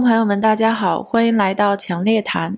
[0.00, 2.56] 朋友们，大家好，欢迎来到强烈谈。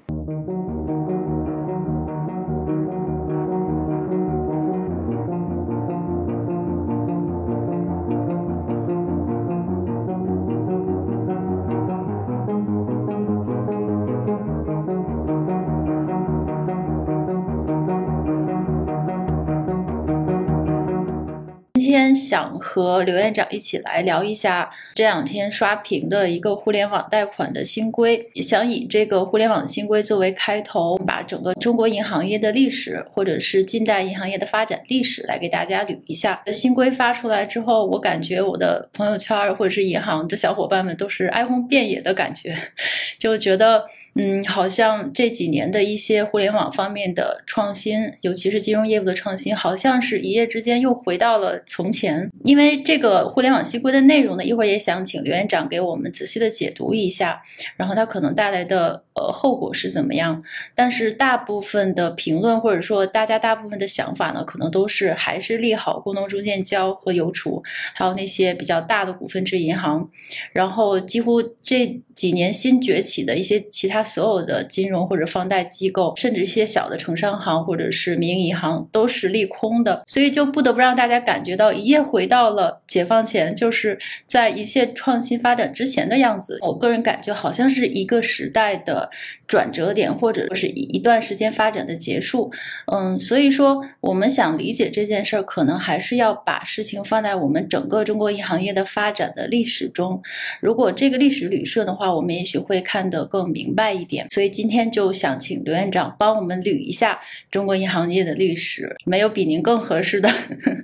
[22.15, 36.43] 想和刘院长一起来聊一下这两天刷屏的一个互联网贷款的新规，想以这个互联网新规作为开头，把整个中国银行业的历史，或者是近代银行业的发展历史来给大家捋一下。
[36.47, 42.55] 新规发出来之后，我感觉我的朋友圈或者是银行的小伙伴们都是哀鸿遍野的感觉，
[43.19, 43.85] 就觉得
[44.21, 52.29] 嗯，好像这几年的一些互联网方面的创新，尤其是金融业务的创新，好像是一夜之间又回到了从前。
[52.43, 57.41] 因为这个互联网新规的内容呢，一会儿也想请刘院长给我们仔细的解读一下，
[57.77, 60.43] 然后它可能带来的呃后果是怎么样。
[60.75, 67.63] 但是大部分的评论或者说大家大部分的想法呢，可能都是还是利好工农中建交和邮储，
[67.95, 70.11] 还有那些比较大的股份制银行，
[70.53, 82.03] 然后几乎这几年新崛起的一些其他所有的金融或者放贷机构，甚至一些小的城商行或者是民营银行都是利空的，所以就不得不让大家感觉到一夜。
[82.09, 86.59] 回到了解放前，就是在一切创新发展之前的样子。
[86.63, 89.11] 我个人感觉好像是一个时代的
[89.49, 92.53] 转折点，或者说是一段时间发展的结束。
[92.93, 100.23] 嗯，所以说我们想理解这件事儿，可能还是要把事情放在我们整个中国银行业的发展的历史中。
[100.61, 104.27] 如果这个历史捋顺的话，我们也许会看得更明白一点。
[104.31, 107.19] 所以今天就想请刘院长帮我们捋一下
[107.51, 108.95] 中国银行业的历史。
[109.07, 110.29] 没有比您更合适的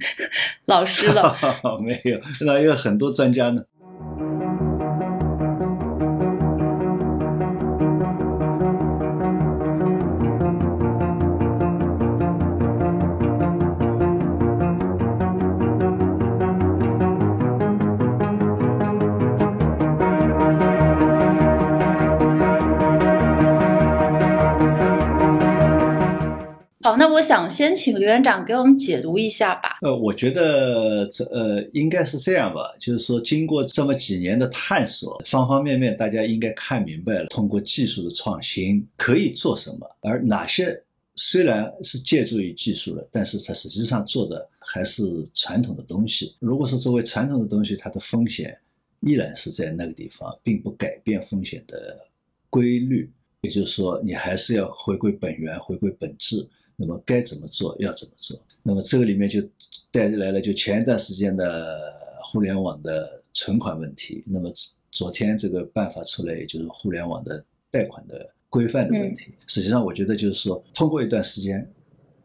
[0.64, 1.36] 老师了。
[1.84, 3.62] 没有，那有很多专家呢。
[27.14, 29.78] 我想先请刘院长给我们解读一下吧。
[29.82, 40.82] 呃，我觉得这呃应该是这样吧，就是说经过这么几年的探索，方方面面大家应该看明白了，通过技术的创新可以做什么，而哪些
[41.14, 46.34] 虽然是借助于技术了，但是它实际上做的还是传统的东西。
[46.41, 48.58] 如果说作为传统的东西，它的风险
[49.00, 51.97] 依然是在那个地方，并不改变风险的
[52.50, 53.08] 规律，
[53.42, 56.44] 也就是说，你还是要回归本源，回归本质。
[56.76, 58.38] 那么该怎么做，要怎么做？
[58.62, 59.40] 那么这个里面就
[59.90, 61.78] 带来了就前一段时间的
[62.24, 64.24] 互联网的存款问题。
[64.26, 64.50] 那么
[64.90, 69.34] 昨天这个办法出来，也就是互联网的贷款的规范的问题。
[69.46, 71.70] 实际上，我觉得就是说，通过一段时间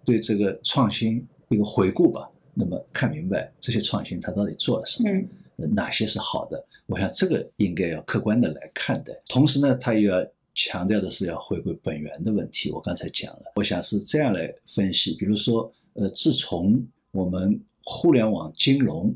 [0.03, 6.65] 对这个创新一个回顾吧，那么看明白这些创新它到底做了什么，哪些是好的。
[6.87, 9.13] 我想这个应该要客观的来看待。
[9.27, 10.25] 同时呢，它又要。
[10.61, 15.15] 强调的是要回归本源的问题，我刚才讲了，我想是这样来分析。
[15.15, 19.15] 比如说，呃，自从我们互联网金融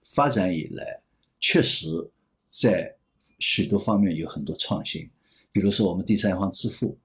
[0.00, 1.00] 发展以来，
[1.38, 1.86] 确实
[2.50, 2.92] 在
[3.38, 5.08] 许多方面有很多创新。
[5.52, 6.98] 比如说，我们第三方支付，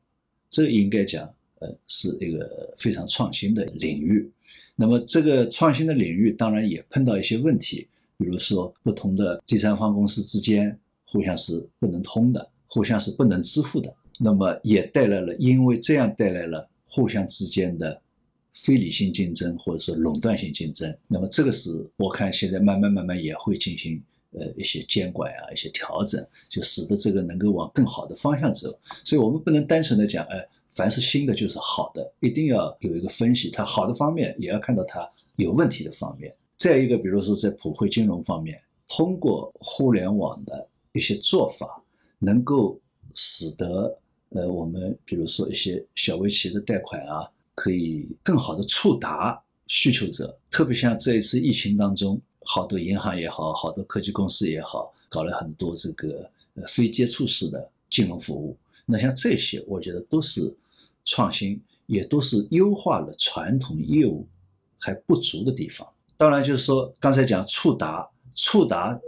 [0.50, 4.28] 这应该讲，呃，是一个非常创新的领域。
[4.76, 12.50] 那么，这个创新的领域当然也碰到一些问题，比如说不同的第三方公司之间互相是不能通的。
[12.67, 18.01] 互相是不能支付的，那么也带来了，因为这样带来了互相之间的
[18.53, 20.94] 非理性竞争或者说垄断性竞争。
[21.07, 28.69] 那么这个是我看现在慢慢慢慢也会进行呃一些监管啊，一些调整，就使得这个能够往更好的方向走。
[29.03, 36.34] 所以我们不能单纯的讲，哎，凡是新的就是好的，一定要有一个分析，它好的方面也要看到它有问题的方面。
[36.57, 41.84] 再一个，比如说在普惠金融方面，通过互联网的一些做法。
[42.19, 42.79] 能够
[43.13, 43.97] 使得
[44.29, 50.37] 呃我们比如说一些小微企业的贷款啊，可以更好的触达需求者。
[50.49, 56.29] 特别像这一次疫情当中，好多银行也好，好多科技公司也好，搞了很多这个
[56.67, 58.58] 非接触式的金融服务。
[58.85, 60.55] 那像这些，我觉得都是
[61.05, 64.28] 创新，也都是优化了传统业务
[64.79, 65.87] 还不足的地方。
[66.17, 68.99] 当然，就是说刚才讲触达，触达。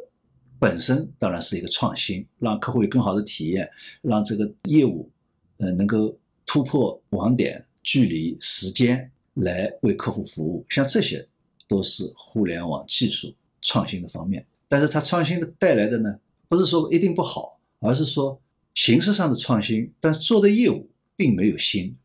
[0.59, 3.69] 本身当然是一个创新，让客户有更好的体验，
[4.01, 5.09] 让这个业务，
[5.57, 10.65] 呃，能够突破网点、距离、时间来为客户服务。
[10.69, 11.25] 像这些，
[11.67, 14.45] 都是互联网技术创新的方面。
[14.67, 18.39] 但是它创新的带来的呢，不是说一定不好，而是说
[18.75, 21.95] 形式上的创新，但是做的业务并没有新，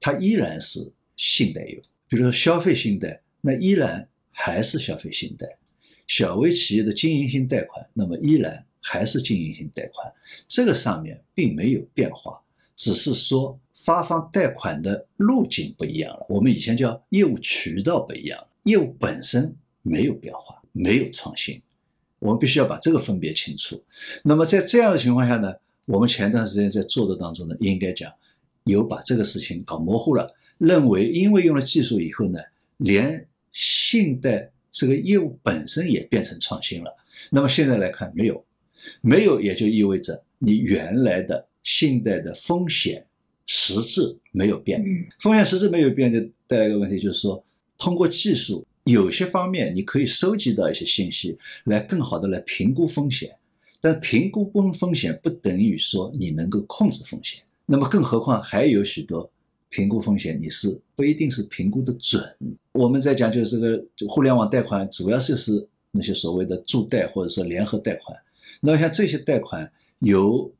[0.00, 1.82] 它依然是信贷业务。
[2.08, 5.46] 比如说消费信贷，那依然还是消费信贷；
[6.08, 10.12] 小微企业的经营性贷款，那么依然还是经营性贷款。
[10.48, 12.40] 这个上面并没有变化，
[12.74, 16.26] 只是说发放贷款的路径不一样了。
[16.28, 21.60] 我们以前叫业务渠道不一样了，业务本身没有变化，没有创新。
[22.18, 23.80] 我们必须要把这个分别清楚。
[24.24, 25.54] 那么在这样的情况下呢，
[25.84, 28.10] 我们前段时间在做的当中呢，应该讲
[28.64, 32.40] 有把这个事情搞模糊了，认为因为用了技术以后呢，
[32.78, 36.96] 连信贷这个业务本身也变成创新了。
[37.30, 38.44] 那么现在来看没有，
[39.00, 43.04] 没有也就意味着你原来的信贷的风险
[43.44, 44.80] 实质没有变。
[45.18, 47.44] 风险实质没有变就带来一个问题，就是说
[47.76, 48.64] 通过技术。
[48.84, 53.36] 有些方面你可以收集到一些信息，来更好的来评估风险，
[53.80, 57.42] 但评估风风险不等于说你能够控制风险。
[57.66, 59.28] 那么更何况还有许多
[59.70, 62.22] 评估风险，你是不一定是评估的准。
[62.72, 68.16] 我们在讲就是这个互联网贷款，主要就是那些所谓的助贷或者说联合贷款。
[68.60, 69.70] 那像这些贷款
[70.00, 70.50] 由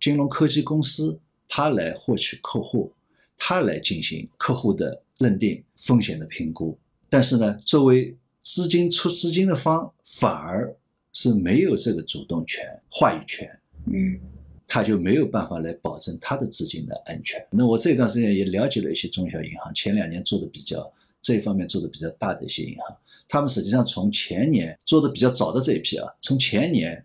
[0.00, 1.18] 金融科技公司
[1.48, 2.92] 它来获取客户，
[3.36, 6.78] 它来进行客户的认定风险的评估。
[7.08, 10.74] 但是呢，作为资金出资金的方，反而
[11.12, 14.20] 是没有这个主动权、话语权，嗯，
[14.68, 17.44] 他就没有办法来保证他的资金的安全。
[17.50, 20.92] 那我这段时间也了解了一些中小银行，前两年做的比较
[21.22, 27.04] 这方面做的比较大的一些银行，他们实际上从前年做的比较早的这一批啊，从前年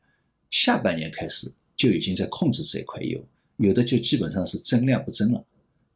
[0.51, 3.25] 下半年开始就已经在控制这一块业务，
[3.57, 5.43] 有的就基本上是增量不增了，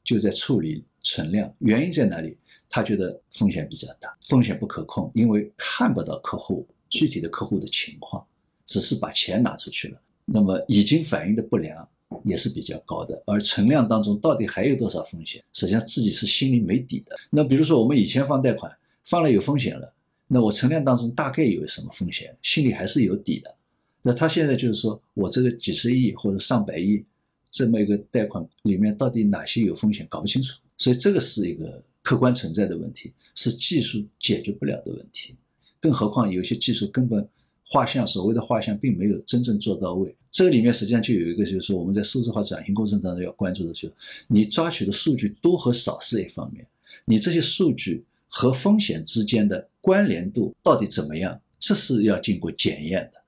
[0.04, 1.54] 就在处理存量。
[1.60, 2.38] 原因在哪里？
[2.70, 8.25] 他觉得风险比较大，风险不可控，因为看不到客户具体的客户的情况，
[8.66, 11.89] 只是把钱拿出去了，那么已经反应的不良
[12.24, 13.24] 也是比较高的。
[13.25, 17.15] 而存量当中到底还有多少风险，实际上自己是心里没底的。
[17.29, 18.71] 那比如说我们以前放贷款
[19.03, 19.91] 放了有风险了，
[20.27, 23.56] 那我存量当中大概有什么风险，心里还是有底的。
[24.01, 27.03] 那他现在就是说我这个几十亿或者上百亿
[27.50, 31.83] 这么一个贷款里面到底哪些有风险搞不清楚，所以这个是一个。
[32.03, 35.35] 客观存在的问题是技术解决不了的问题，
[35.81, 37.27] 更何况有些技术根本
[37.69, 40.16] 画像所谓的画像并没有真正做到位。
[40.31, 43.94] 这个里面实际上就有一个，就是说我们在数字化转型过程当中要关注的，就是
[44.28, 46.66] 你抓取的数据多和少是一方面，
[47.06, 53.19] 你这些数据和风险之间的关联度到底怎么样，这是要经过检验的。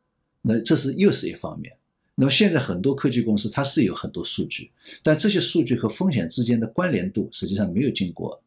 [0.41, 1.73] 那这是又是一方面。
[2.15, 4.71] 那么现在很多科技公司它是有很多数据，
[5.03, 8.41] 但这些数据和风险之间的关联度实际上没有经过。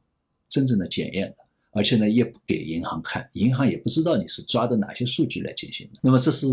[0.48, 1.41] 真正的检验的，
[1.72, 5.98] 而且呢也不给银行看，银行也不知道你是抓的哪些数据来进行的。
[6.00, 6.46] 那么这是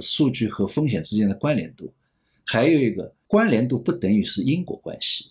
[0.00, 1.92] 数据和风险之间的关联度，
[2.44, 5.30] 还有一个关联度不等于是因果关系，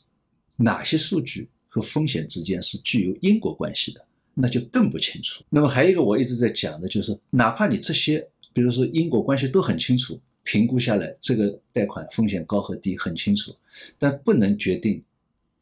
[0.57, 5.43] 哪些数据和风险之间是具有因果关系的，那就更不清楚。
[5.49, 13.55] 那么还有一个我一直在讲的就是，哪怕你这些，比如说因果关系都很清楚，评估下来这个贷款风险高和低很清楚，
[13.99, 15.03] 但不能决定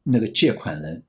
[0.04, 1.04] 那个借款人。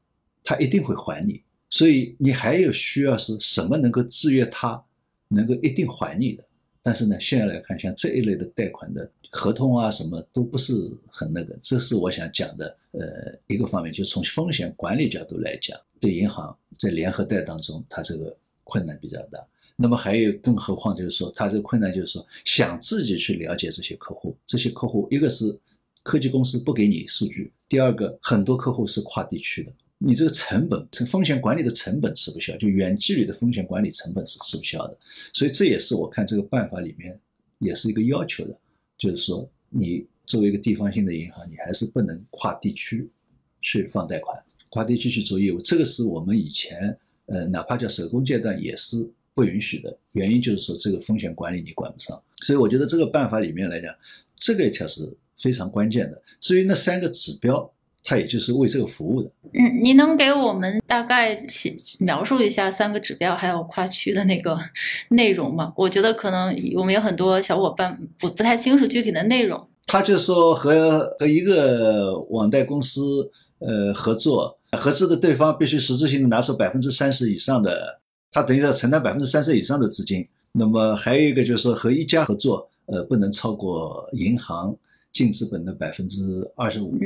[0.46, 1.40] 他一定会还你，
[1.74, 4.80] 所以你还有需要是什么能够制约他，
[5.26, 6.44] 能够一定还你的？
[6.84, 10.72] 但是呢，现在来看，像这一类的贷款的合同啊，什么都不是
[11.08, 11.58] 很那个。
[11.60, 19.44] 这是我想讲的，呃，一个方面，就从风险管理角度来讲，对银行在联合贷当中，它这个困难比较大。
[19.74, 25.58] 那么还有，更何况就是说，它这个困难就是说，想自己去了解这些客户，这些客户一个是
[26.04, 29.72] 科技公司不给你数据，第二个很多客户是跨地区的。
[30.06, 34.98] 你这个成本，风险管理的成本吃不消，就远距离的风险管理成本是吃不消的，
[35.32, 37.18] 所以这也是我看这个办法里面
[37.58, 38.60] 也是一个要求的，
[38.98, 43.08] 就是说你作为一个地方性的银行，你还是不能跨地区
[43.62, 46.96] 去放贷款，跨地区去做业务，这个是我们以前
[47.26, 53.94] 呃哪怕叫手工阶段也是不允许的，原因就是说这个风险管理你管不上，所以我觉得这个办法里面来讲，
[54.36, 56.22] 这个一条是非常关键的。
[56.40, 57.73] 至于那三个指标。
[58.06, 59.30] 它也就是为这个服务的。
[59.54, 61.42] 嗯，你能给我们大概
[62.00, 64.58] 描述一下三个指标还有跨区的那个
[65.08, 65.72] 内容吗？
[65.74, 69.66] 我觉得可能我们有很多小伙伴不不太清楚具体的内容。
[69.86, 80.26] 他就说和和一个网贷公司呃合作，合资的对方必须实质性的拿出百分之三十以上的，他等于要承担百分之三十以上的资金。
[80.52, 84.74] 那么还有一个就是说和一家合作，呃，不能超过银行。
[85.14, 86.20] 净资本的百分之
[86.56, 86.98] 二十五，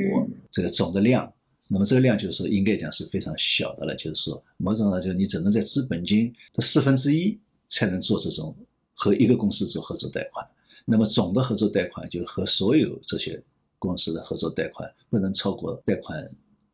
[0.51, 1.31] 这个总的量，
[1.69, 8.53] 那么这个量就是说应该讲是非常小的了，就是说某种上就你只能在资本金的四分之一才能做这种
[8.95, 10.43] 和一个公司做合作贷款。
[10.85, 13.39] 那么总的合作贷款就和所有这些
[13.77, 16.27] 公司的合作贷款不能超过贷款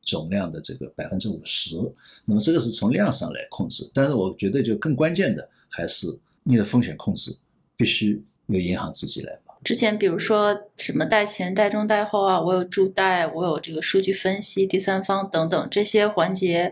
[0.03, 1.75] 总量的这个百分之五十。
[2.23, 6.07] 那么这个是从量上来控制，但是我觉得就更关键的还是
[6.43, 7.35] 你的风险控制
[7.75, 9.37] 必须由银行自己来。
[9.65, 16.71] 之前比如说什么贷前、贷中、贷后啊，我有助贷，我有这个数据分析、第三方等等这些环节，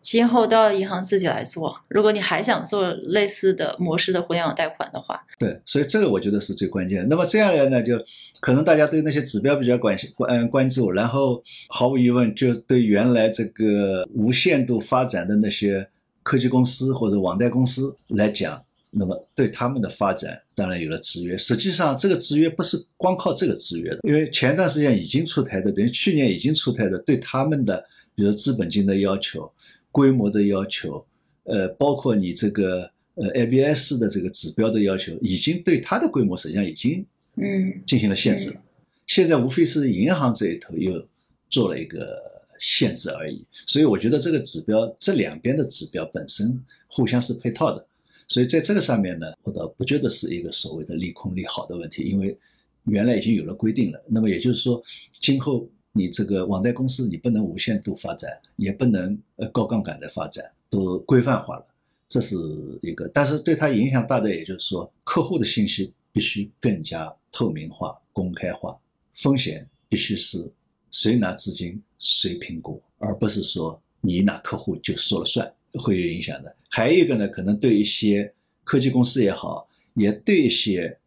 [0.00, 1.78] 今后都要银行自己来做。
[1.88, 7.06] 如果你还想做类似的模式的互联网贷款的话，对，所以这个我觉得是最关键。
[7.10, 8.02] 那么这样来呢，就
[8.40, 15.86] 可能大家对那些指标比较关心关关注，然后毫无疑问就对原来这个无限度发展的那些
[16.22, 18.62] 科技公司或者网贷公司来讲。
[18.90, 21.38] 那么对他们的发展当然有了制约。
[21.38, 29.50] 实际上，这个制约不是光靠这个制约的，因为前段时间已经出台的，等于去年已经出台的，对他们的，比如资本金的要求、
[29.92, 31.06] 规模的要求，
[31.44, 37.06] 呃，包括你这个呃 ABS 的这个指标的要求，已经对它的规模实际上已经
[37.36, 38.60] 嗯进行了限制了。
[39.06, 41.06] 现在无非是银行这一头又
[41.48, 42.20] 做了一个
[42.58, 43.44] 限制而已。
[43.66, 47.86] 所以我觉得这个指标，这两边的指标本身互相是配套的。
[48.30, 52.38] 所以在这个上面呢，我倒不觉得是一个所谓的利空利好的问题，因为
[52.84, 54.00] 原来已经有了规定了。
[54.06, 54.80] 那么也就是说，
[55.12, 61.66] 今后你这个网贷公司你不能无限度发展，也不能呃高杠杆的发展，都规范化了，
[62.06, 62.36] 这是
[62.82, 63.08] 一个。
[63.12, 68.78] 但是对它影响大的，也就是说，客户的信息必须更加透明化、公开化，
[69.14, 70.48] 风险必须是
[70.92, 75.52] 谁拿资金谁评估，而不是说你拿客户就说了算。
[75.78, 78.32] 会有影响的，还有一个呢，可能对一些
[78.64, 80.98] 科技公司也好，也对一些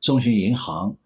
[0.00, 0.96] 中型银行，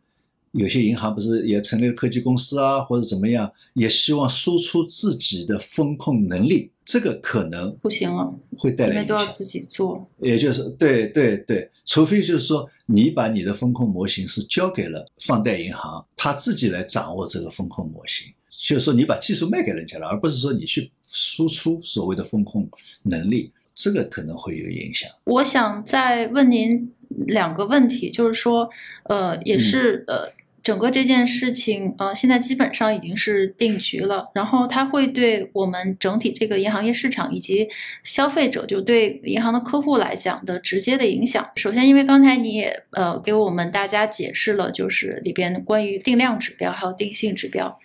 [0.53, 10.09] 有些银行不是也成立了科技公司啊，或者怎么样，也希望输出自己的风控能力，这个可能不行了，会带来影响，都要自己做。
[10.21, 18.33] 也就是对对对，除非就是说你把你的风控模型是交给了放贷银行，他自己来掌握这个风控模型。
[18.57, 22.69] 就是说，你把技术卖给人家了，而不是说你去输出所谓的风控
[23.03, 25.11] 能力，这个可能会有影响。
[25.25, 26.93] 我想再问您
[27.27, 28.71] 两个问题，就是说，
[29.05, 30.33] 呃，也是呃，
[30.63, 37.69] 整个这件事情，呃，现在基本上已经是定局了，然后它会对我们整体这个银行业市场以及
[38.05, 41.51] 消费者，就对银行的客户来讲的直接的影响。
[41.57, 47.79] 首先，因为刚才你也呃给我们大家解释了，就是里边关于定量指标还有定性指标。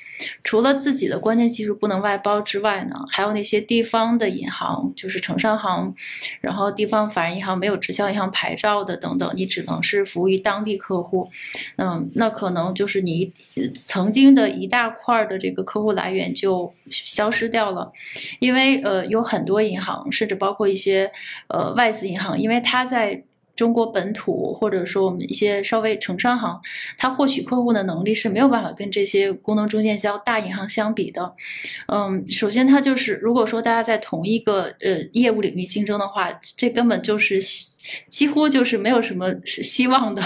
[0.44, 5.94] 除了自己的关键技术不能外包之外呢，还有那些地方的银行，就是城商行，
[6.42, 11.30] 然后地方法人银行没有直销银行牌照的等等，你只能是服务于当地客户。
[11.78, 13.32] 嗯，那可能就是你
[13.74, 17.92] 曾经的一大块的这个客户来源就消失掉了，
[18.40, 21.12] 因为呃有很多银行，甚至包括一些
[21.48, 23.24] 呃外资银行，因为它在。
[23.60, 26.62] 中国本土或者说我们一些稍微城商行，
[26.98, 31.36] 它获取客户的能力是没有办法跟这些功能中间销大银行相比的。
[31.88, 37.38] 嗯，首先它就是，如果说大家在同一个呃业务领域竞争的话，这根本就是
[38.08, 40.24] 几乎就是没有什么希望的。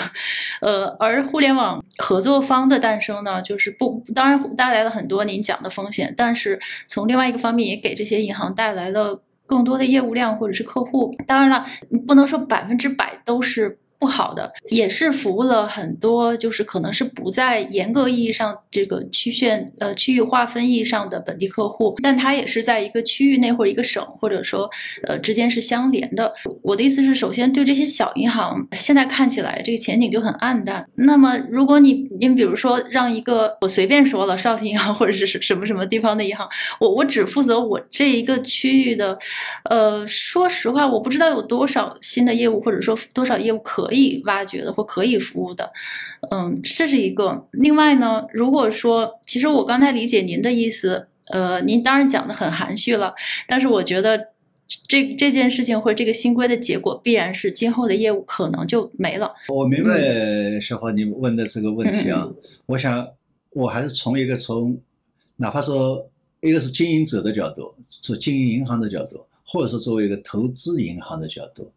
[0.61, 9.23] 呃，而互联网合作方的诞生呢，就是不当然带来了很多您讲的风险，但是从另外一个方面也给这些银行带来了。
[9.53, 11.63] 更多的业务量或者是客户，当然了，
[12.07, 13.77] 不能说百分之百都是。
[14.03, 24.69] 不好的也是服务了很多，就是可能是不在严格意义上这个区县呃区域划分意义上的本地客户，但它也是在一个区域内或者一个省或者说
[25.07, 26.33] 呃之间是相连的。
[26.61, 30.85] 我的意思是，首先对这些小银行，现在看起来这个前景就很暗淡。
[30.95, 36.45] 那么如果你你比如说让一个我随便说了绍兴银行或者是什么什么地方的银行，
[36.77, 39.17] 我我只负责我这一个区域的，
[39.69, 43.89] 呃，说实话，我不知道有多少新的业务或者说多少业务可。
[43.93, 45.71] 可以挖掘的或可以服务的，
[46.31, 47.47] 嗯，这是一个。
[47.51, 53.13] 另外呢，如果说，其实我刚才理解您的意思，呃，您当然讲的很含蓄了，
[53.47, 54.29] 但是我觉得
[54.87, 59.31] 这这件事情或者这个新规的结果，必然是今后的业务可能就没了。
[59.49, 62.27] 我明白小华你问的这个问题啊，
[62.65, 63.07] 我想
[63.51, 64.75] 我还是从一个从，
[65.35, 66.09] 哪怕说
[66.41, 71.71] 一个是经营者的角度，从经营银行的角度，或者说作为一个投资银行的角度。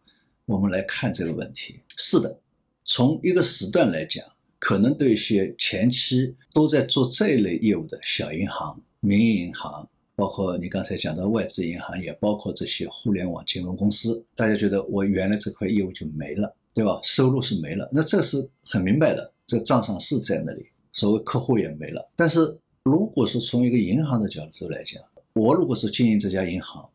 [0.46, 2.38] 我们来看这个问题，是的，
[2.84, 4.24] 从一个时段来讲，
[4.60, 17.00] 可能对一些前期都在做这一类业务的小银行、民营银行，包括你刚才讲的外资银行，也包括这些互联网金融公司，大家觉得我原来这块业务就没了，对吧？
[17.02, 22.08] 收入是没了，那这是很明白的，这账上是在那里，所谓客户也没了。
[22.14, 26.88] 但是如果是从一个银行的角度来讲，我如果是经营这家银行，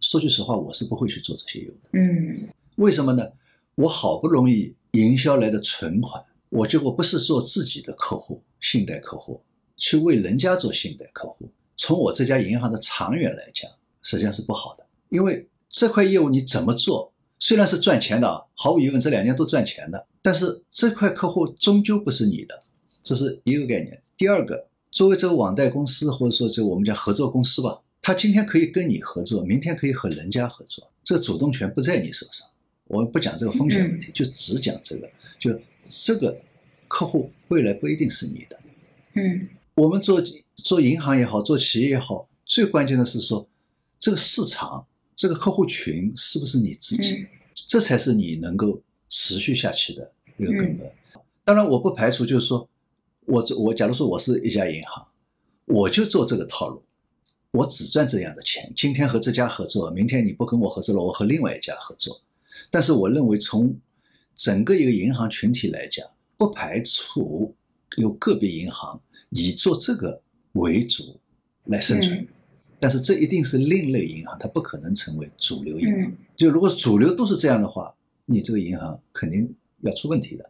[0.00, 1.90] 说句实话，我是不会去做这些业务的。
[1.92, 2.48] 嗯。
[2.76, 3.32] 为什么呢？
[3.74, 9.42] 我好不容易营销来的存款，我结果不是做自己的客户，信贷客户
[9.76, 13.70] 去为人家做信贷客户，从我这家银行的长远来讲，
[14.02, 22.62] 实际上是不好的，因为这块业务你怎么做，虽然是赚钱的啊，毫无疑问这两年都赚钱的，但是这块客户终究不是你的，
[23.02, 24.02] 这是一个概念。
[24.16, 32.46] 第二个，作为这个网贷公司或者说这我们叫合作公司吧，他今天可以跟你合作，明天可以和人家合作，这主动权不在你手上。
[32.88, 36.36] 我们不讲这个风险问题，就只讲这个，就这个
[36.88, 38.58] 客户未来不一定是你的。
[39.14, 40.22] 嗯我们做
[40.54, 43.46] 做银行也好，做企业也好，最关键的是说
[43.98, 47.26] 这个市场、这个客户群是不是你自己，嗯
[47.66, 50.92] 这才是你能够持续下去的一个根嗯本。
[51.44, 52.68] 当然，我不排除就是说，
[53.26, 55.06] 我这我假如说我是一家银行，
[55.64, 56.82] 我就做这个套路，
[57.50, 58.72] 我只赚这样的钱。
[58.76, 62.20] 今天和这家合作，明天你不跟我合作了，我和另外一家合作。
[62.70, 63.74] 但是我认为，从
[64.34, 67.54] 整个一个银行群体来讲，不排除
[67.96, 70.20] 有个别银行以做这个
[70.52, 71.18] 为主
[71.64, 72.18] 来生存。
[72.18, 72.28] 嗯
[72.78, 76.02] 但是这一定是另类银行，它不可能成为主流银行。
[76.02, 77.92] 嗯就如果主流都是这样的话，
[78.26, 80.44] 你这个银行肯定要出问题的。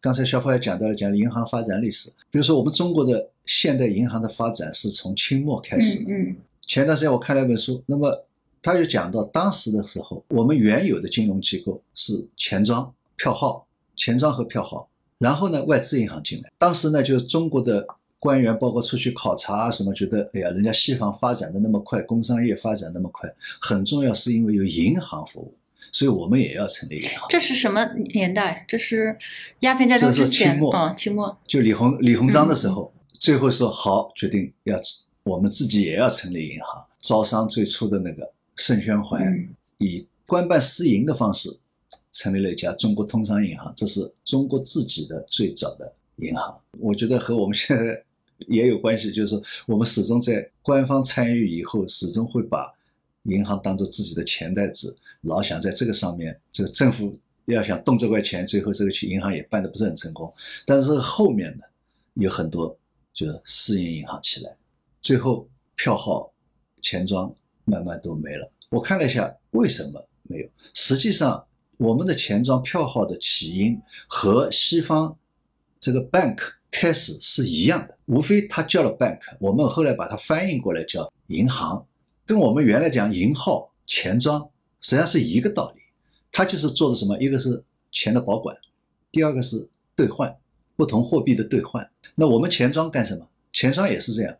[0.00, 6.12] 刚才小跑也讲到了，讲银行发展历史，比如说我们中国的现代银行的发展是从清末开始的。
[6.12, 6.36] 嗯
[6.66, 8.27] 前段时间我看了一本书，那么
[8.68, 16.52] 他就讲到当时的时候，我们原有的金融机构是钱庄、票号、钱庄和票号，然后呢外资银行进来。
[16.58, 17.86] 当时呢，就是中国的
[18.18, 23.26] 官员包括出去考察啊什么，觉得哎呀，人家西方发展的那么快，工商业发展那么快，
[23.58, 25.54] 很重要是因为有银行服务，
[25.90, 27.26] 所以我们也要成立银行。
[27.30, 27.82] 这是什么
[28.12, 28.66] 年代？
[28.68, 29.16] 这是
[29.60, 31.34] 鸦片战争这之前啊，清末。
[31.46, 34.78] 就李鸿李鸿章的嗯时候，最后说好，决定要
[35.24, 36.84] 我们自己也要成立银行。
[37.00, 39.48] 招商最初的那个盛宣怀，嗯
[39.78, 41.56] 以官办私营的方式
[42.10, 46.60] 成立了一家中国通商银行，这是中国自己的最早的银行。
[46.80, 48.04] 我觉得和我们现在
[48.48, 52.72] 也有关系，就是我们始终在官方参与以后，始终会把
[53.22, 57.16] 银行当做自己的钱袋子，老想在这个上面，这个政府
[57.46, 60.32] 要想动这块钱，最后这个去银行也办得不是很成功。
[60.66, 61.64] 但是后面呢，
[62.14, 62.76] 有很多
[63.14, 64.56] 就是私营银行起来，
[65.00, 66.32] 最后票号、
[66.82, 67.32] 钱庄
[67.68, 68.50] 慢慢都没了。
[68.70, 70.48] 我看了一下，为什么没有？
[70.74, 71.44] 实际上，
[71.76, 75.16] 我们的钱庄票号的起因和西方
[75.78, 76.38] 这个 bank
[76.70, 81.86] 开始是一样的，无非它叫了 bank，我们后来把它翻译过来叫银行，
[82.26, 84.40] 跟我们原来讲银号、钱庄
[84.80, 85.82] 实际上是一个道理。
[86.30, 87.16] 它就是做的什么？
[87.18, 88.54] 一个是钱的保管，
[89.10, 90.36] 第二个是兑换
[90.76, 91.90] 不同货币的兑换。
[92.16, 93.26] 那我们钱庄干什么？
[93.50, 94.36] 钱庄也是这样，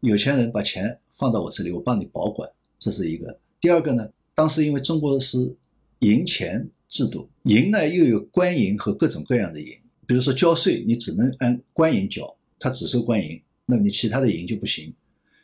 [0.00, 2.48] 有钱人把钱放到我这里，我帮你保管，
[2.80, 3.38] 这是一个。
[3.60, 5.54] 第二个呢，当时因为中国是
[6.00, 9.68] 银钱制度，银呢又有官银和各种各样的银，
[10.06, 12.26] 比如说交税，你只能按官银交，
[12.58, 14.92] 它只收官银，那你其他的银就不行，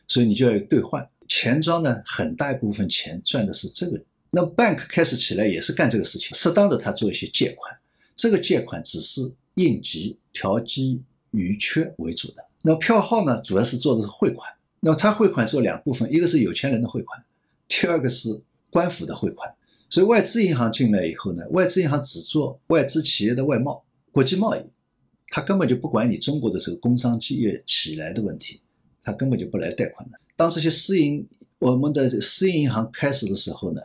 [0.08, 1.06] 所以你就要兑换。
[1.28, 4.02] 钱庄呢，很大一部分钱赚的是这个。
[4.30, 7.76] 那 bank 开始起来也是干这个事情，适当的他做一些借款，
[8.14, 12.36] 这个借款只是应急、调剂余缺为主的。
[12.62, 14.50] 那票号呢，主要是做的是汇款。
[14.86, 17.20] 那他汇款做两部分，一个是有钱人的汇款，
[17.66, 19.52] 第二个是官府的汇款。
[19.90, 24.60] 所以外资银行进来以后呢，外资银行只做外资企业的外贸、国际贸易，
[25.26, 28.60] 他根本就不管你中国的这个工商企业起来的问题，
[29.02, 30.16] 他根本就不来贷款的。
[30.36, 31.26] 当这些私营
[31.58, 33.80] 我们的私营银行开始的时候呢，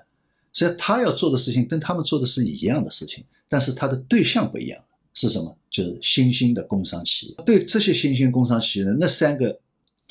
[0.53, 4.79] 实际上他要做的事情跟他们做的是一样的事情，但是他的对象不一样，
[5.15, 5.57] 是什么？
[5.71, 7.35] 就是新兴的工商企业。
[7.43, 9.59] 对这些新兴工商企业呢，那三个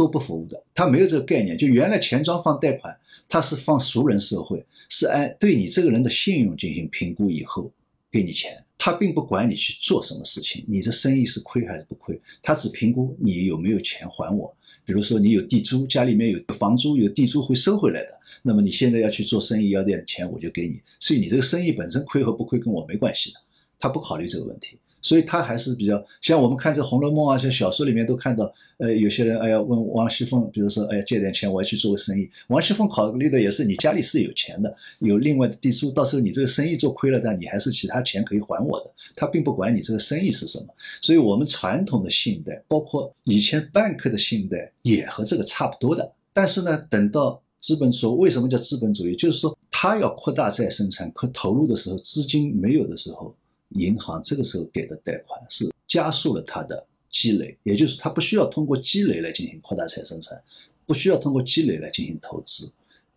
[0.01, 1.59] 都不服务的，他没有这个概念。
[1.59, 7.71] 就原来钱庄放贷款，他是放熟人社会，是按对你这个人的信用进行评估以后
[8.11, 14.51] 给你钱，他并不管你去做什么事情，你的生意是亏还是不亏，他只评估你有没有钱还我。
[14.87, 23.37] 比如说你有地租，家里面有房租，有地租会收回来的，那么你现在要去做生意，要点钱我就给你，所以你这个生意本身亏和不亏跟我没关系的，
[23.79, 24.79] 他不考虑这个问题。
[25.03, 32.29] 所以他还是比较像我们看这《红楼梦》啊，像小说里面都看到，呃，有些人哎呀问王熙凤，比如说哎呀借点钱，我要去做个生意。
[32.49, 38.91] 王熙凤考虑的也是你家里是有钱的，有另外的地租，到时候你这个生意做亏了，但你还是其他钱可以还我的。
[39.17, 40.67] 他并不管你这个生意是什么。
[41.01, 46.13] 所以我们传统的信贷，包括以前 bank 的信贷，也和这个差不多的。
[46.33, 49.17] 但是呢，等到资本主，为什么叫资本主义？
[49.17, 53.35] 就是说他要扩大再生产，可投入的时候资金没有的时候。
[53.71, 60.41] 银行这个时候给的贷款是加速了它的积累，也就是它不需要通过积累来进行扩大再生产，
[60.87, 62.73] 不需要通过积累来进行投资，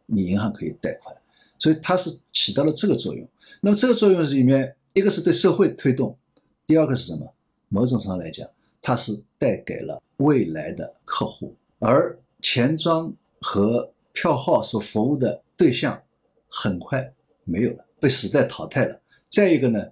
[0.05, 1.15] 你银行可以贷款，
[1.59, 3.27] 所以它是起到了这个作用。
[3.61, 6.17] 那么这个作用里面，一个是对社会推动，
[6.65, 7.33] 第二个是什么？
[7.69, 8.47] 某种上来讲，
[8.81, 13.11] 它是带给了未来的客户，而钱庄
[13.41, 15.99] 和票号所服务的对象
[16.47, 17.11] 很快
[17.43, 19.01] 没有了，被时代淘汰了。
[19.29, 19.87] 再一个呢，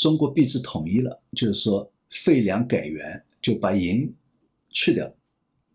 [0.00, 4.10] 中国币制统一了，就是说废两改元，就把银
[4.70, 5.12] 去掉，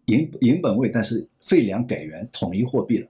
[0.07, 3.07] 银银本位，但是废两改元，统一货币了。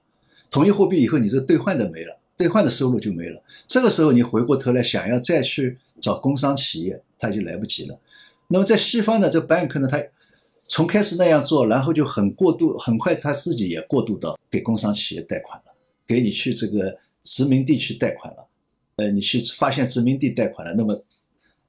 [0.52, 3.42] 统一货币以后，你这兑换的没了，兑换的收入就没了。
[3.66, 7.98] 这个时候，你回过头来想要再去找工商企业，它就来不及了。
[8.50, 10.04] 那么在西方呢，这 bank 呢，它
[10.68, 15.74] 从开始那样做，然后就很过度，很快他自己也过渡到给工商企业贷款了，
[16.06, 18.46] 给你去这个殖民地去贷款了。
[18.98, 21.04] 呃，你去发现殖民地贷款了，那么。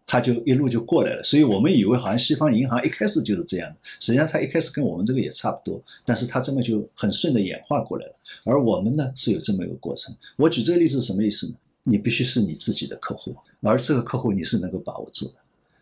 [0.08, 8.14] 他就一路就过来了，所以我们以为好像西方银行一开始就是这样的，实际上他一开始跟我们这个也差不多，但是他这么就很顺的演化过来了。
[8.44, 10.14] 而我们呢是有这么一个过程。
[10.36, 11.54] 我举这个例子什么意思呢？
[11.82, 15.34] 你必须是你自己的客户，而这个客户你是能够把握住的。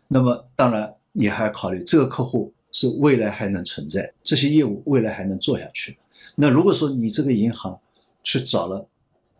[0.07, 5.95] 那么当然你还要考虑这个客户是未来还能存在，这些业务未来还能做下去。
[6.33, 7.79] 那如果说你这个银行
[8.23, 8.83] 去找了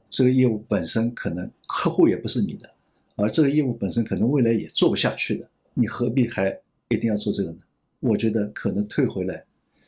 [0.09, 2.69] 这个业务本身可能客户也不是你的。
[3.17, 6.49] 而这个业务本身可能未来也做不下去的，你何必还
[6.89, 7.57] 一定要做这个呢？
[8.01, 9.45] 我觉得可能退回来，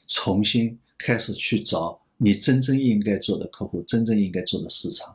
[0.07, 5.13] 重新开始去找你真正应该做的客户，真正应该做的市场，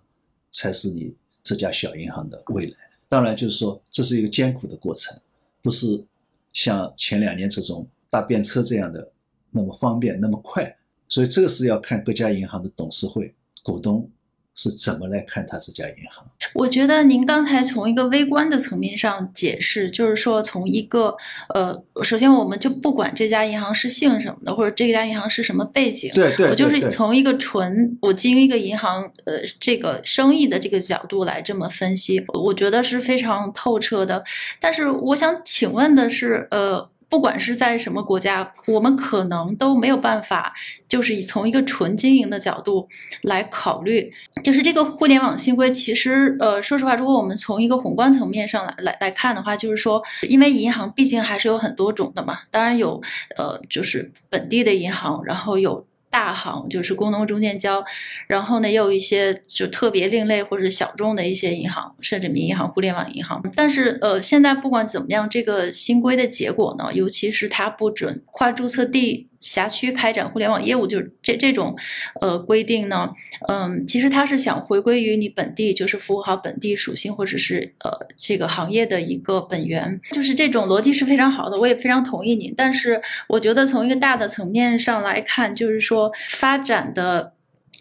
[0.51, 2.77] 才是你这家小银行的未来。
[3.09, 5.19] 当然，就是说这是一个艰苦的过程，
[5.63, 6.05] 不是
[6.53, 9.11] 像前两年这种搭便车这样的
[9.51, 10.77] 那么方便那么快。
[11.09, 14.09] 所以这个是要看各家银行的董事会、股东。
[14.55, 16.25] 是怎么来看他这家银行？
[16.55, 21.17] 我觉得您刚才从一个微观的层面上解释，就是说从一个
[21.55, 34.23] 呃，首先我们就不管这家银行是姓什么的，或者这家银行是什么背景，对对，我就是从一个纯我经营一个银行呃这个生意的这个角度来这么分析，我觉得是非常透彻的。
[34.61, 36.92] 但是我想请问的是，呃。
[37.13, 40.55] 不管是在什么国家，我们可能都没有办法，
[40.89, 42.89] 就是从一个纯经营的角度
[43.21, 44.11] 来考虑，
[44.43, 52.99] 就是这个互联网新规，其实呃，说实话，如果我们从一个宏观层面上来来来看的话，就是说，因为银行毕竟还是有很多种的嘛，当然有
[53.37, 55.85] 呃，就是本地的银行，然后有。
[56.13, 57.83] 大行就是工农中建交，
[58.29, 63.43] 然后呢，也有一些就特别另类或者小众的一些银行，甚至民营银行、互联网银行。
[63.57, 69.31] 但是，呃，现在不管怎么样，这个新规的结果呢，尤其是它不准跨注册地。
[69.43, 71.77] 辖区开展互联网业务，就是这这种，
[72.23, 73.11] 呃，规定呢，
[73.49, 82.55] 嗯，其实它是想回归于你本地，就是服务好本地属性或者是呃这个行业的一个本源，就是这种逻辑是非常好的，我也非常同意你。
[82.57, 87.35] 但是我觉得从一个大的层面上来看，就是说发展的。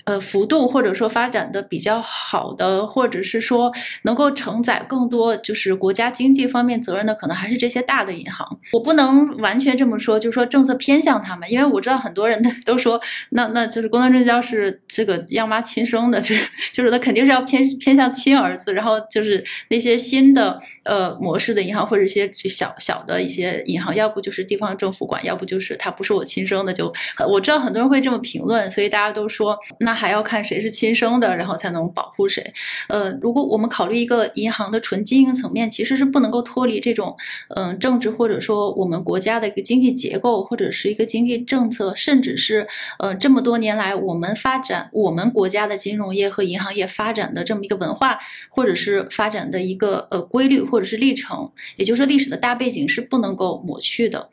[0.05, 3.71] 呃，幅度或者说发展的比较好的，或者是说
[4.03, 8.59] 能够承载更多就是国家经济方面责任的，可能还是这些大的银行。
[8.71, 18.73] 我不能完全这么说，就是说政策偏向他们，因为我知道很多人都说，那那就是工农证交是这个央妈亲生的，就是就是他肯定是要偏偏向亲儿子。
[18.73, 26.73] 然后就是那些新的呃模式的银行或者一些就小小的一些银行，要不就是地方政府管，要不就是他不是我亲生的。
[26.73, 26.91] 就
[27.29, 29.90] 我知道很多人会这么评论，所以大家都说那。
[29.91, 32.53] 那还要看谁是亲生的，然后才能保护谁。
[32.87, 37.13] 呃，如果我们考虑一个银行的纯经营层面，其实是不能够脱离这种，
[37.57, 42.65] 嗯，政治或者说我们国家的一个经济结构，或者是一个经济政策，甚至是
[42.99, 54.29] 呃这么多年来我们发展我们国家的金融业和银行业发展的这么一个文化，或者是发展的一个呃规律或者是历程，也就是说历史的大背景是不能够抹去的。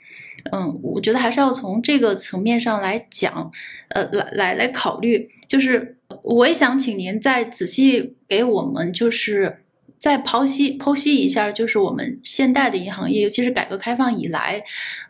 [0.53, 3.51] 嗯，我觉得还是要从这个层面上来讲，
[3.91, 5.29] 呃，来来来考虑。
[5.47, 9.59] 就是我也想请您再仔细给我们，就是
[9.99, 14.63] 再剖析剖析一下，就是我们现代的银行业，尤其是改革开放以来，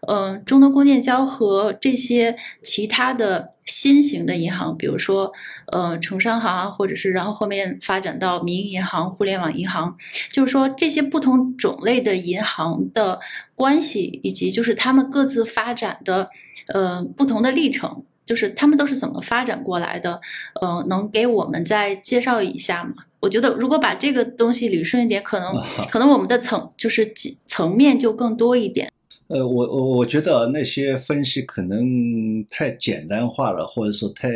[0.07, 5.33] 嗯，中东公建交和这些其他的新型的银行，比如说
[5.71, 9.97] 呃城商行啊，或者是然后后面发展到民营银行、互联网银行，
[10.33, 13.21] 就是说这些不同种类的银行的。
[13.55, 16.31] 关系以及就是他们各自发展的，
[16.73, 20.21] 呃，不同的历程，就是他们都是怎么发展过来的，
[20.61, 22.95] 呃，能给我们再介绍一下吗？
[23.19, 25.53] 我觉得如果把这个东西捋顺一点，可能
[25.91, 27.13] 可能我们的层就是
[27.47, 28.93] 层面就更多一点。
[29.29, 34.31] 呃，我我我觉得那些分析可能太简单化了，或者说太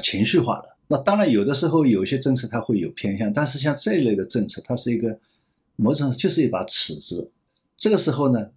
[0.00, 0.76] 情绪化了。
[0.86, 5.18] 那当然有的时候有些政策它会有偏向，但是像这一类的政策，它是一个
[5.76, 7.30] 某种就是一把尺子。
[7.78, 8.50] 这个时候呢，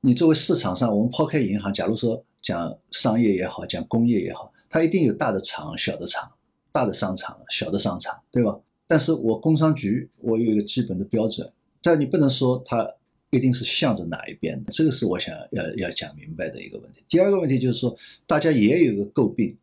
[0.00, 6.30] 你作为市场上，我们抛开银行，假如说讲商业也好，讲工业也好，它一定有大的厂、小的厂，
[6.70, 8.60] 大的商场、小的商场，对吧？
[8.86, 11.52] 但是我工商局，我有一个基本的标准，
[11.82, 12.88] 但你不能说它
[13.34, 17.02] 一定是向着哪一边的，这个是我想要要讲明白的一个问题。
[17.08, 19.54] 第二个问题就是说，大家也有一个诟病，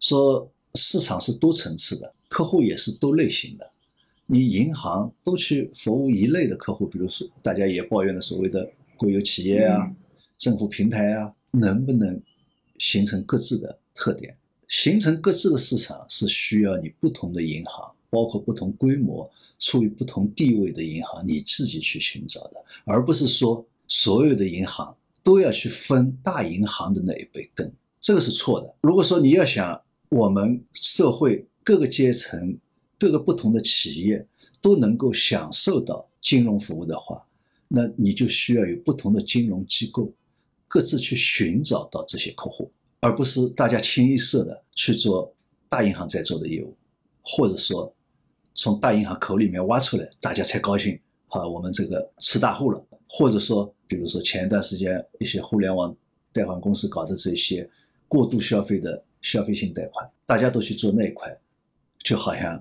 [0.00, 3.70] 说市场是多层次的，客户也是多类型的。
[4.26, 9.90] 你银行都去服务一类的客户，比如说大家也抱怨的所谓的国有企业啊、
[10.36, 12.20] 政府平台啊，能不能
[12.78, 14.36] 形成各自的特点？
[14.68, 28.74] 形成各自的市场是需要你不同的银行，包括不同规模、处于不同地位的银行，你自己去寻找的，而不是说所有的银行都要去分大银行的那一杯羹，这个是错的。
[28.82, 32.56] 如果说你要想我们社会各个阶层、
[32.98, 34.26] 各个不同的企业
[34.60, 37.22] 都能够享受到金融服务的话，
[37.68, 40.10] 那你就需要有不同的金融机构
[40.66, 42.70] 各自去寻找到这些客户。
[43.00, 45.32] 而不是大家清一色的去做
[45.68, 46.74] 大银行在做的业务，
[47.22, 47.94] 或者说
[48.58, 50.98] 从大银行口里面挖出来，大家才高兴。
[51.28, 52.84] 好，我们这个吃大户了。
[53.06, 55.96] 或者说，比如说前一段时间一些互联网
[56.32, 57.70] 贷款公司搞的这些
[58.08, 61.32] 过度消费的消费性贷款，大家都去做那一块，
[62.02, 62.60] 就好像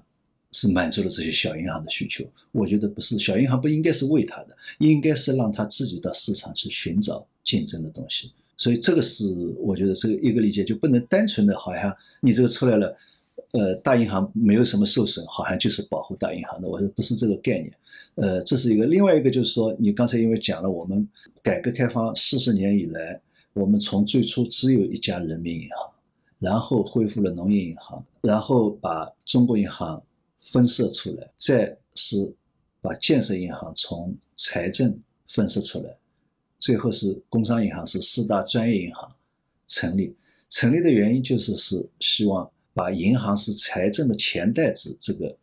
[0.52, 2.24] 是满足了这些小银行的需求。
[2.52, 8.32] 我觉得不是，小银行不应该是为他的，应该是让他自己到市场去寻找竞争的东西。
[8.56, 9.26] 所以这个是
[9.58, 12.96] 我觉得这个一个理解，就不能单纯的好像你这个出来了，
[13.52, 17.72] 呃，大银行没有什么受损，好像就是保护大银行的，我说不是这个概念，
[18.16, 18.86] 呃，这是一个。
[18.86, 21.08] 另外一个就是说，你刚才因为讲了，我们
[21.42, 23.20] 改革开放四十年以来，
[23.54, 25.92] 我们从最初只有一家人民银行，
[26.40, 30.02] 然后恢复了农业银行，然后把中国银行
[30.40, 32.32] 分设出来，再是
[32.82, 35.96] 把建设银行从财政分设出来。
[36.60, 39.10] 最后是工商银行是四大专业银行
[39.68, 40.16] 成立，
[40.50, 45.36] 成立的原因就是是希望把银行是财政的钱袋子这个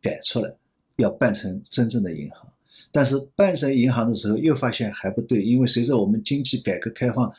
[0.00, 0.54] 改出来，
[0.94, 2.52] 要办成真正的银行。
[2.92, 7.30] 但是办成银行的时候又发现还不对，因为随着我们经济改革开放，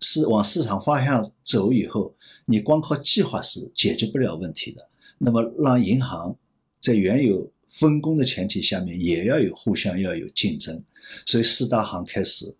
[0.00, 2.14] 是往市场方向走以后，
[2.46, 4.88] 你光靠计划是解决不了问题的。
[5.18, 6.34] 那么让银行
[6.80, 10.82] 在原有分工的前提下面，也要有互相要有竞争。
[11.26, 12.52] 所以四大行开始，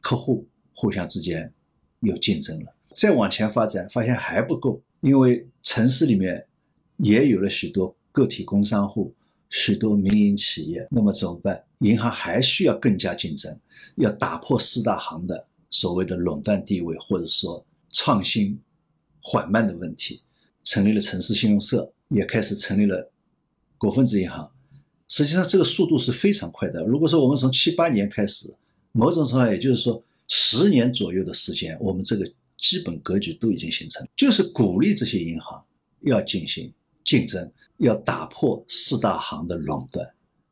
[0.00, 1.52] 客户互相之间
[1.98, 2.72] 有竞争了。
[2.94, 6.42] 再往前发展，发现还不够，因为城市里面
[6.96, 9.14] 也有了许多个体工商户、
[9.50, 10.88] 许多民营企业。
[10.90, 11.62] 那么怎么办？
[11.80, 13.54] 银行还需要更加竞争，
[13.96, 18.58] 要打破四大行的所谓的垄断地位，或者说创新
[19.20, 20.22] 缓慢的问题。
[20.62, 23.12] 成立了城市信用社，也开始成立了
[23.76, 24.50] 股份制银行。
[25.08, 26.82] 实际上，这个速度是非常快的。
[26.86, 28.54] 如果说我们从七八年开始，
[28.92, 32.26] 某种程度上也就是说十年左右的时间，我们这个
[32.64, 35.62] 基本格局都已经形成，就是鼓励这些银行
[36.00, 36.72] 要进行
[37.04, 40.02] 竞争，要打破四大行的垄断。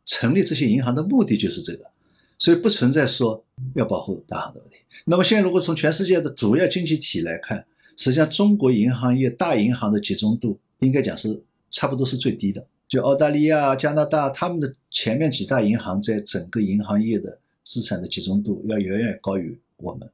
[0.05, 1.91] 成立这些银行的目的就是这个，
[2.39, 3.43] 所以不存在说
[3.75, 4.77] 要保护大行的问题。
[5.07, 7.65] 那么现在，如果从全世界的主要经济体来看，
[7.97, 12.63] 实际上中国银行业大银行的集中度应该讲是差不多是最低的。
[12.89, 20.07] 就澳大利亚、加拿大，他们的前面几大银行在整个银行业的资产的集中度要远远高于我们，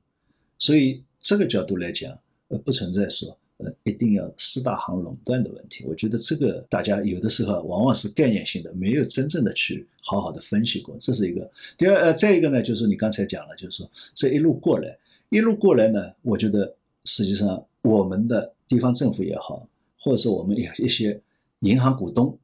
[0.61, 2.17] 所以这个角度来讲，
[2.49, 5.85] 呃，不存在说呃一定要四大行垄断的问题。
[5.87, 10.97] 我觉得这个大家有的时候往往是概念性的，没有真正的去好好的分析过。
[10.99, 11.51] 这是一个。
[11.77, 14.97] 第二，呃，再一个呢，就是你刚才讲了，就是说这一路过来，
[15.29, 21.21] 一路过来呢，我觉得实际上我们的地方政府也好，或者是我们一一些
[21.61, 22.39] 银行股东。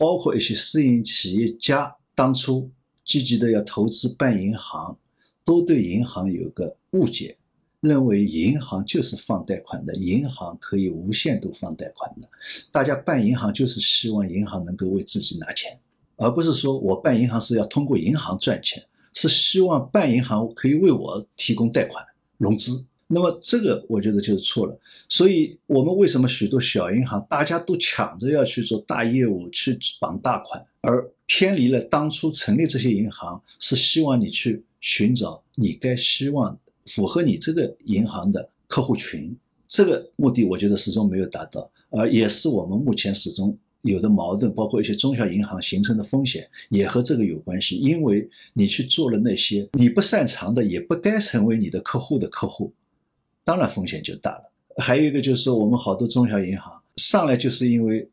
[0.00, 2.70] 包括一些私营企业家，当初
[3.04, 4.96] 积极的要投资办银行，
[5.44, 7.36] 都对银行有个误解，
[7.80, 12.28] 认为银行就是放贷款的，银行可以无限度放贷款的。
[12.72, 15.78] 大家办银行就是希望银行能够为自己拿钱，
[16.16, 22.04] 而不是说我办银行是要通过银行赚钱，是希望办银行可以为我提供贷款
[22.36, 22.84] 融资。
[23.10, 36.58] 那么这个我觉得就是错了，所以我们为什么许多小银行大家都抢着要去做大业务去绑大款，而偏离了当初成立这些银行是希望你去寻找你该希望
[36.88, 52.72] 符合你这个银行的客户群，这个目的我觉得始终没有达到，而也是我们目前始终有的矛盾，包括一些中小银行形成的风险也和这个有关系，因为你去做了那些你不擅长的，也不该成为你的客户的客户。
[53.44, 54.52] 当然风险就大了。
[54.76, 58.08] 还有一个就是说，我们好多中小银行上来就是因为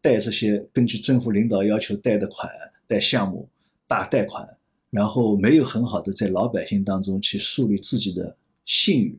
[0.00, 2.50] 贷这些根据政府领导要求贷的款、
[2.86, 3.48] 贷项目、
[3.86, 4.48] 大贷款，
[4.90, 9.18] 然后没有很好的在老百姓当中去树立自己的信誉，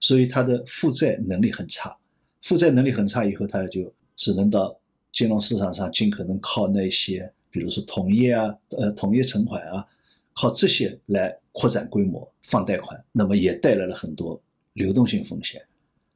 [0.00, 1.96] 所以他的负债能力很差。
[2.40, 4.76] 负债能力很差以后，他就只能到
[5.12, 9.86] 金融市场上尽可能靠那些，比如说同业啊、呃同业存款啊，
[10.32, 14.40] 靠这些来扩展规模放贷款，那么也带来了很多
[14.72, 15.62] 流动性风险。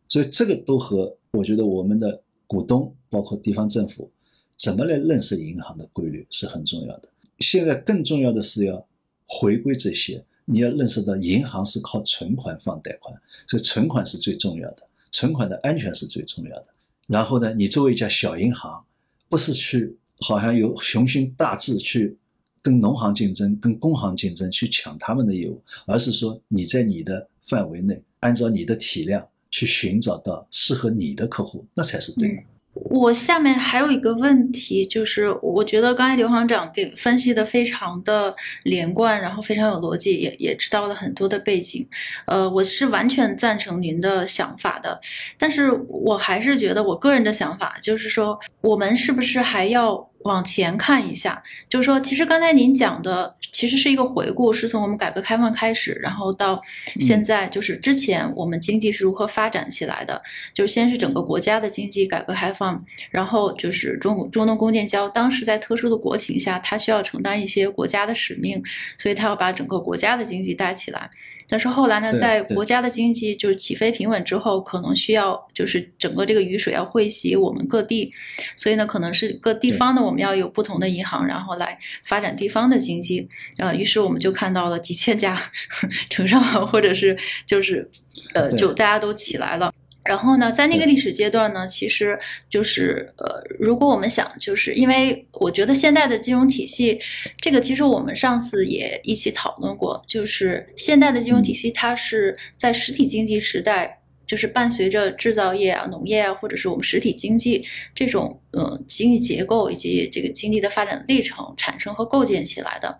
[0.08, 4.10] 所以这个都和我觉得我们的股东包括地方政府
[4.56, 7.08] 怎么来认识银行的规律是很重要的。
[7.38, 8.86] 现在更重要的是要
[9.26, 13.14] 回归这些，你要认识到银行是靠存款放贷款，
[13.46, 16.66] 所以存款是最重要的，存款的安全是最重要的。
[17.06, 18.84] 然后呢，你作为一家小银行，
[19.28, 22.16] 不是去好像有雄心大志去。
[22.62, 32.42] 跟农行竞争，跟工行竞争，去抢他们的业务，而是说你在你的范围内，按照你的体量去寻找到适合你的客户，那才是对的。
[32.84, 38.34] 我下面还有一个问题，就是我觉得刚才刘行长给分析的非常的
[38.64, 41.86] 连贯，然后非常有逻辑，也也知道了很多的背景。
[42.26, 45.00] 呃，我是完全赞成您的想法的，
[45.38, 50.08] 但是我还是觉得我个人的想法就是说，我们是不是还要？
[50.26, 56.60] 往前看一下，就是说，其实刚才您讲的其实是一个回顾，是从我们改革开放开始，然后到
[57.00, 60.20] 现在，就是之前我们经济是如何发展起来的。
[60.52, 68.62] 就是先是整个国家的经济改革开放，然后就是中中东弓建交，当时在特殊的国情下，它需要承担一些国家的使命，
[68.98, 71.08] 所以它要把整个国家的经济带起来。
[71.48, 78.12] 但是后来呢，在国家的经济就是起飞平稳之后，可能需要就是整个这个雨水要汇集我们各地，
[78.56, 83.28] 所以呢，可能是各地方呢我们要有不同的银行，然后来发展地方的经济。
[83.58, 85.38] 呃，于是我们就看到了几千家
[86.10, 87.88] 城商行，或者是就是
[88.34, 89.72] 呃，就大家都起来了。
[90.06, 96.98] 然后呢，在那个历史阶段呢，其实就是呃，如果我们想，就是因为我觉得现代的金融体系，
[97.40, 107.64] 这个其实我们上次也一起讨论过，就是现代的金融体系，它是在实体经济时代，就是伴随着制造业啊、农业啊，或者是我们实体经济
[107.94, 112.98] 这种呃经济结构以及这个经济的发展历程产生和构建起来的。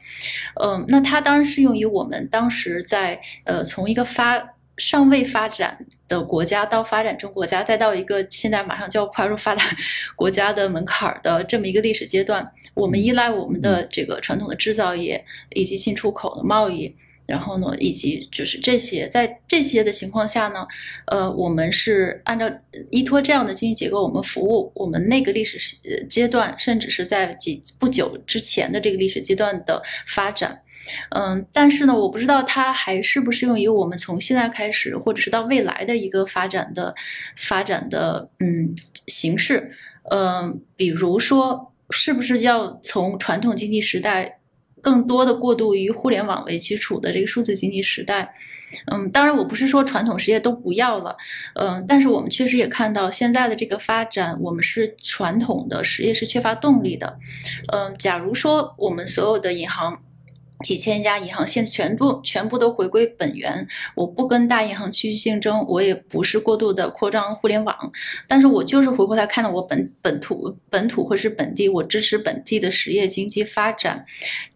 [0.63, 4.56] 嗯，那它当然适用于我们当时在呃从一个发。
[4.79, 9.65] 尚未发展的国家到发展中国家，再到一个现在马上就要跨入发达
[10.15, 16.95] 国家的门槛儿的这么一个历史阶段，我们依赖我们的这个传统的制造业以及进出口的贸易，
[17.27, 20.67] 然后呢，以及就是这些，在这些的情况下呢，
[21.07, 22.51] 呃，我们是按照
[22.91, 25.59] 依托这样的经济结构，我们服务我们那个历史
[26.11, 30.61] 阶段，甚至是在几不久之前的这个历史阶段的发展。
[31.11, 36.95] 嗯，但是呢，我不知道它还适不适用于我们从现在开始，或者是到未来的一个发展的
[37.37, 38.75] 发展的嗯
[39.07, 39.71] 形式。
[40.11, 44.39] 嗯，比如说，是不是要从传统经济时代
[44.81, 48.33] 更多的过渡于互联网为基础的这个数字经济时代？
[48.93, 51.17] 嗯，当然，我不是说传统实业都不要了，
[51.55, 57.19] 嗯，但是我们确实也看到现在的这个发展，我们是传统的实业是缺乏动力的。
[57.73, 60.01] 嗯，假如说我们所有的银行。
[60.65, 67.93] 几千家银行现在全部全部都回归本源，我不跟大银行去竞争，我也不是过度的扩张互联网，
[68.27, 74.05] 但是我就是回过来看到我本本土本土或是本地，我支持本地的实业经济发展，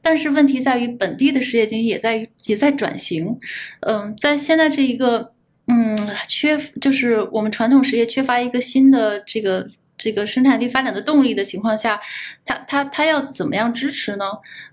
[0.01, 3.39] 但是问题在于本地的实业经济也在也在转型，
[3.81, 5.33] 嗯，在现在这一个
[5.67, 9.69] 嗯缺就是我们传统实业缺乏一个新的这个。
[10.01, 12.01] 这个生产力发展的动力的情况下，
[12.45, 14.25] 他他他要怎么样支持呢？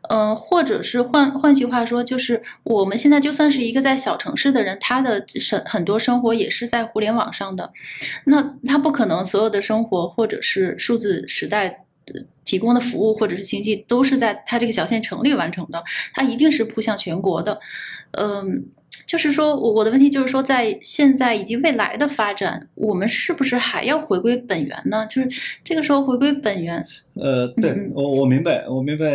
[0.09, 7.71] 嗯，或者是换换句话说，就是我们现在就算是一个在小城市的人，他的生很多生活也是在互联网上的，
[8.25, 11.83] 那他不可能所有的生活或者是数字时代
[12.45, 17.59] 提供的服务或者是经济都是在他这个小县城里完成的，他一定是铺向全国的，
[18.11, 18.65] 嗯。
[19.05, 25.05] 就是说，我我的问题就是说，在现在以及未来的发展，我们是不是还要回归本源呢？
[25.07, 26.85] 就是这个时候回归本源。
[27.13, 29.05] 呃，对我我明白，我明白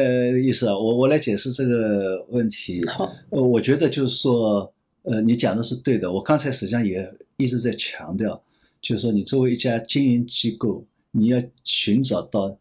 [0.45, 0.77] 意思啊。
[0.77, 2.87] 我我来解释这个问题。
[2.87, 6.11] 好，呃，我觉得就是说，呃，你讲的是对的。
[6.11, 8.41] 我刚才实际上也一直在强调，
[8.81, 12.57] 就是说，你作为一家经营机构，你要寻找到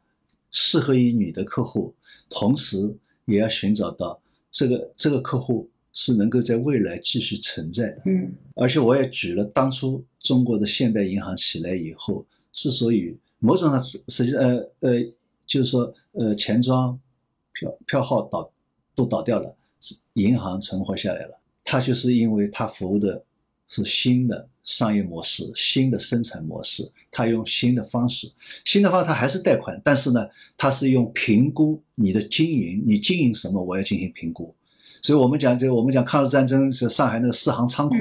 [0.50, 1.94] 适合于你的客户，
[2.30, 2.78] 同时
[3.26, 5.70] 也要寻找到这个这个客户。
[5.94, 15.04] 是能够在未来继续存在的，嗯，而且我也举了当初中国的现代银行起来以后，之所以某种上实实际呃呃，
[15.46, 16.98] 就是说呃钱庄
[17.54, 18.52] 票票号倒
[18.96, 19.54] 都倒掉了，
[20.14, 23.22] 银行存活下来了，它就是因为它服务的
[23.68, 28.32] 是新的商业模式、新的生产模式，它用新的方式，
[28.64, 30.26] 新的方式它还是贷款，但是呢，
[30.56, 34.56] 它是用评估你的经营，你经营什么，我要进行评估。
[35.02, 37.96] 所以我们讲这个，我们讲抗日战争是上海那个四行仓库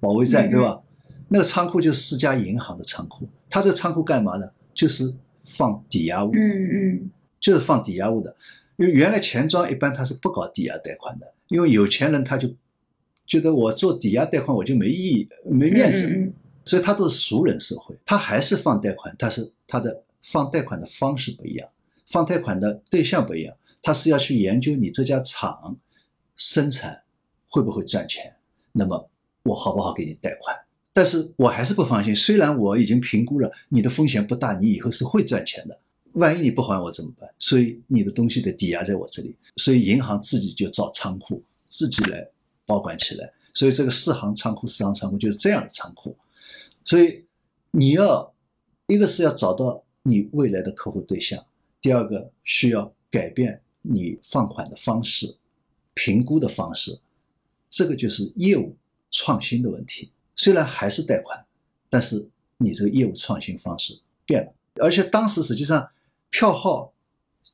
[0.00, 0.80] 保卫战，对吧？
[1.28, 4.46] 那个仓库就是四家银行的仓库，它这个仓库干嘛呢？
[4.74, 5.12] 就是
[5.46, 7.10] 放抵押物，嗯嗯，
[7.40, 8.34] 就是放抵押物的。
[8.76, 12.48] 因为原来钱庄一般他是不搞抵押贷款的，因为有钱人他就
[13.24, 16.32] 觉得我做抵押贷款我就没意义、没面子，
[16.64, 21.68] 所以他都是熟人社会，他还是放贷款，但是他的放贷款的方式不一样，
[22.08, 25.76] 放贷款的对象不一样，他是要去研究你这家厂
[26.36, 27.02] 生产
[27.48, 28.34] 会不会赚钱，
[28.72, 29.10] 那么
[29.44, 30.56] 我好不好给你贷款？
[30.92, 35.76] 但是我还是不放心，虽然我已经评估了你的风险不大，你以后是会赚钱的，
[36.12, 37.28] 万一你不还我怎么办？
[37.38, 42.24] 所以你的东西得抵押在我这里，所以银行自己就造仓库，自己来
[42.64, 43.32] 保管起来。
[43.52, 46.16] 所以这个四行仓库、四行仓库就是这样的仓库。
[46.84, 47.24] 所以
[47.72, 48.32] 你要
[48.86, 51.44] 一个是要找到你未来的客户对象，
[51.80, 55.36] 第二个需要改变你放款的方式、
[55.94, 56.98] 评估的方式，
[57.70, 58.76] 这个就是业务
[59.10, 60.10] 创新的问题。
[60.36, 61.44] 虽然还是贷款，
[61.88, 62.28] 但是
[62.58, 65.88] 你这个业务创新方式变了，而且当时实际上
[66.30, 66.92] 票号、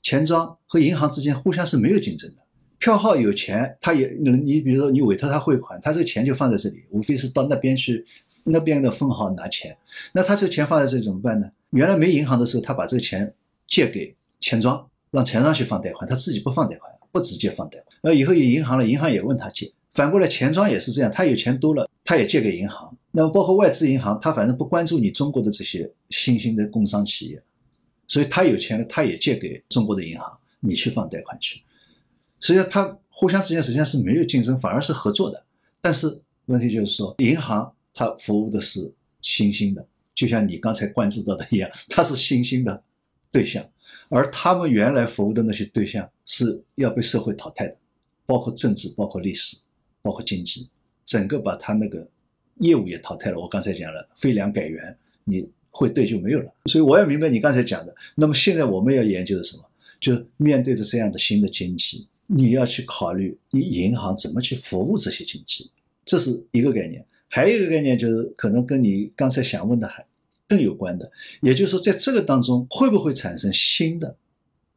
[0.03, 2.43] 钱庄和银行之间互相是没有竞争的。
[2.79, 8.03] 票号有钱，他也你比如说你委托他汇款，他这个钱就放在这里，无非是到那边去
[8.47, 9.77] 那边的分行拿钱。
[10.15, 11.53] 那他这个钱放在这里怎么办呢？
[11.73, 13.35] 原来没银行的时候，他把这个钱
[13.67, 17.97] 借给钱庄，让钱庄去放贷款，他自己不放贷款，不直接放贷款。
[18.03, 19.73] 那以后有银行了，银行也问他借。
[19.91, 22.97] 反过来，钱庄也是这样，他有钱多了，他也借给银行。
[23.11, 27.43] 那么包括外资银行，他反正不关注你中国的这些新兴的工商企业，
[28.07, 31.61] 所以他有钱了，他也借给中国的银行，你去放贷款去。
[32.39, 35.45] 实际上，他互相之间实际上是没有竞争，反而是合作的。
[35.81, 39.85] 但是问题就是说，银行它服务的是新兴的，
[40.15, 42.81] 就像你刚才关注到的一样，它是新兴的
[43.33, 43.65] 对象，
[44.09, 47.77] 而他们原来服务的那些对象是要被社会淘汰的，
[48.27, 49.57] 包括政治，包括历史，
[50.03, 50.69] 包括经济，
[51.05, 52.07] 整个把它那个
[52.57, 53.39] 业务也淘汰了。
[53.39, 56.53] 我刚才讲了，废粮改元，你会对就没有了。
[56.67, 57.95] 所以我要明白你刚才讲的。
[58.15, 59.65] 那么现在我们要研究的什么？
[60.01, 62.07] 就面对着这样的新的经济。
[62.33, 65.69] 你要去考虑你银行怎么去服务这些经济，
[66.05, 67.05] 这是一个概念。
[67.29, 70.07] 还有一个概念就是可能跟你刚才想问的还
[70.51, 74.15] 更有关的，也就是说在这个当中会不会产生新的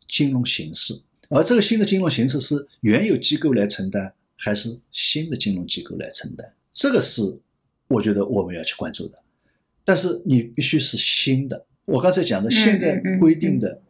[0.07, 0.93] 金融形式？
[1.29, 6.47] 而这个新的金融形式是原有机构来承担，还是新的金融机构来承担？
[6.71, 7.21] 这个是
[7.87, 9.17] 我觉得我们要去关注的。
[9.83, 11.65] 但是你必须是新的。
[11.85, 13.81] 我刚才讲的现在规定的。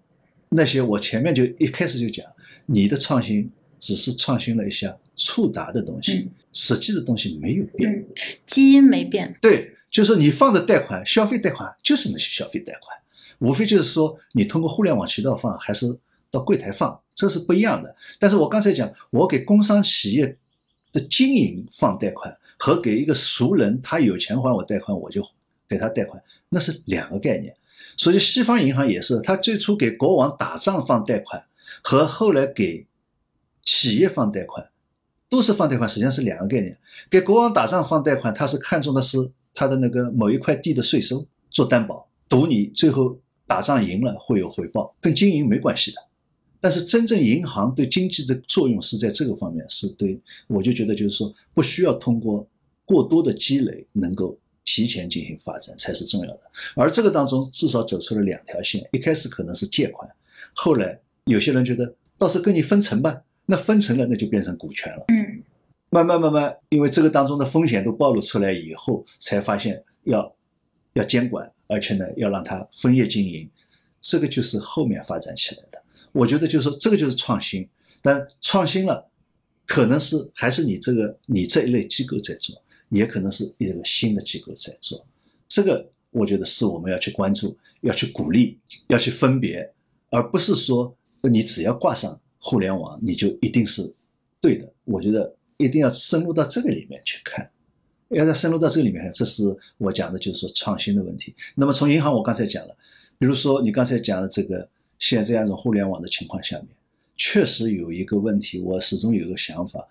[0.56, 2.24] 那些我前面就一开始就讲，
[2.68, 8.06] 你的创新只是创新了一下触达的东西，实际的东西没有变，
[8.46, 9.36] 基因没变。
[9.42, 12.98] 对，就是你放的贷款，消费贷款就是那些消费贷款，
[13.38, 15.96] 无非就是说你通过互联网渠道放还是
[16.32, 17.96] 到柜台放，这是不一样的。
[18.20, 20.36] 但是我刚才讲，我给工商企业
[20.92, 25.24] 的经营放贷款，和给一个熟人他有钱还我贷款，我就
[25.70, 27.56] 给他贷款，那是两个概念。
[27.96, 31.46] 所以西方银行也是，他最初给国王打仗放贷款，
[31.84, 32.88] 和后来给
[33.64, 34.72] 企业放贷款，
[35.30, 36.76] 都是放贷款，实际上是两个概念。
[37.12, 45.98] 给国王打仗放贷款，他是看中的是他的那个某一块地的税收做担保，赌你最后打仗赢了会有回报，跟经营没关系的。
[46.60, 52.48] 但是真正银行对经济的作用是在这个方面，是对我就觉得就是说不需要通过
[52.86, 54.38] 过多的积累能够。
[54.66, 56.42] 提前进行发展才是重要的，
[56.78, 60.10] 而这个当中至少走出了两条线，一开始可能是借款，
[60.54, 65.06] 后来有些人觉得倒是跟你分成吧，那分成了那就变成股权了。
[65.94, 70.36] 慢慢慢慢，因为这个当中的风险都暴露出来以后，才发现要
[70.94, 73.48] 要监管，而且呢要让它分业经营，
[74.02, 75.84] 这个就是后面发展起来的。
[76.12, 77.70] 我觉得就是说这个就是创新，
[78.02, 79.08] 但创新了，
[79.68, 82.56] 可能是还是你这个你这一类机构在做。
[82.90, 85.04] 也可能是一个新的机构在做，
[85.48, 89.68] 这个我觉得是我们要去关注、要去鼓励、要去分别，
[90.12, 93.92] 而不是说你只要挂上互联网，你就一定是
[94.40, 94.72] 对的。
[94.84, 97.50] 我觉得一定要深入到这个里面去看，
[98.10, 99.44] 要在深入到这个里面，这是
[99.78, 101.36] 我讲的就是说创新的问题。
[101.56, 102.78] 那么从银行，我刚才讲了，
[103.18, 104.68] 比如说你刚才讲的这个
[105.00, 106.68] 现在这样一种互联网的情况下面，
[107.16, 109.86] 确实有一个问题，我始终有一个想法。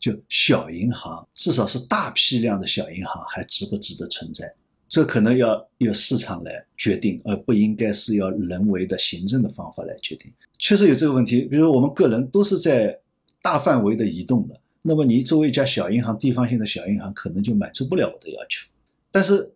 [0.00, 4.52] 就小银行，至少是大批量的小银行，还值不值得存在？
[4.86, 10.30] 这可能要由市场来决定，而不应该是要人为的行政的方法来决定。
[10.58, 12.98] 确实有这个问题，比如我们个人都是在
[13.40, 18.68] 大范围的移动的，那么你作为一家小银行，地方性的小银行，可能就满足不了我的要求。
[19.10, 19.50] 但是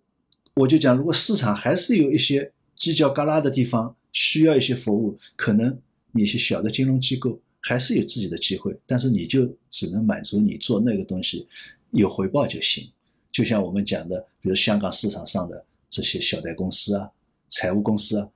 [0.55, 5.79] 我就讲，如果市场还是有一些犄角旮旯的地方需要一些服务，可能
[6.15, 7.39] 一些小的金融机构。
[7.61, 11.47] 还是有自己的机会，但是你就只能满足你做那个东西
[11.91, 12.89] 有回报就行。
[13.33, 17.11] 就像我们讲的，比如香港市场上的这些小贷公司啊、
[17.49, 18.31] 财务公司啊，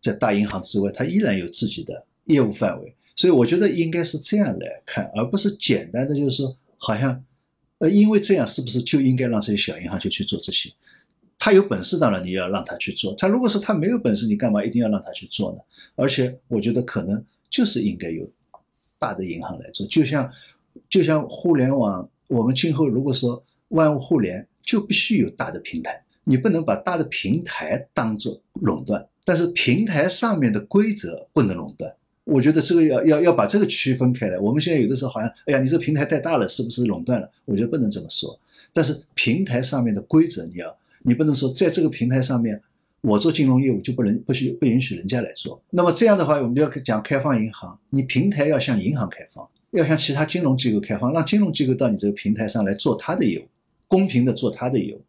[0.00, 2.92] 在大银行之外，它依然有自己的业务范围。
[3.14, 7.22] 所以我觉得应该是这样来看，而不是简单的就是说，好像，
[7.78, 10.72] 呃，因为这样是不是就应该让这些小银行就去做这些？
[11.38, 13.14] 他有本事，当然你要让他去做。
[13.16, 15.58] 他如果说他没有本事，你干嘛一定要让他去做呢？
[15.96, 18.30] 而且我觉得可能就是应该有
[18.98, 20.30] 大的银行来做，就像
[20.88, 31.92] 就像互联网，我们今后如果说万物互联，就必须有大的平台，你不能把大的平台当做垄断，但是平台上面的规则不能垄断。
[32.24, 34.38] 我觉得这个要要要把这个区分开来。
[34.38, 37.28] 我们现在有的时候好像，哎呀，你这平台太大了，是不是垄断了？
[37.44, 38.38] 我觉得不能这么说。
[38.72, 42.60] 但是平台上面的规则，你要你不能说在这个平台上面，
[43.00, 45.60] 我做金融业务就不能不许不允许人家来做。
[45.70, 53.42] 那么这样的话，我们就要讲开放银行，你平台要向银行开放，要向其他金融机构开放，让金融机构到你这个平台上来做它的业务，
[53.88, 55.02] 公平的做它的业务。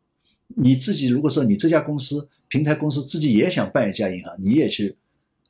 [0.55, 4.95] 你自己如果说你这家公司平台公司自己也想办一家银行，你也去。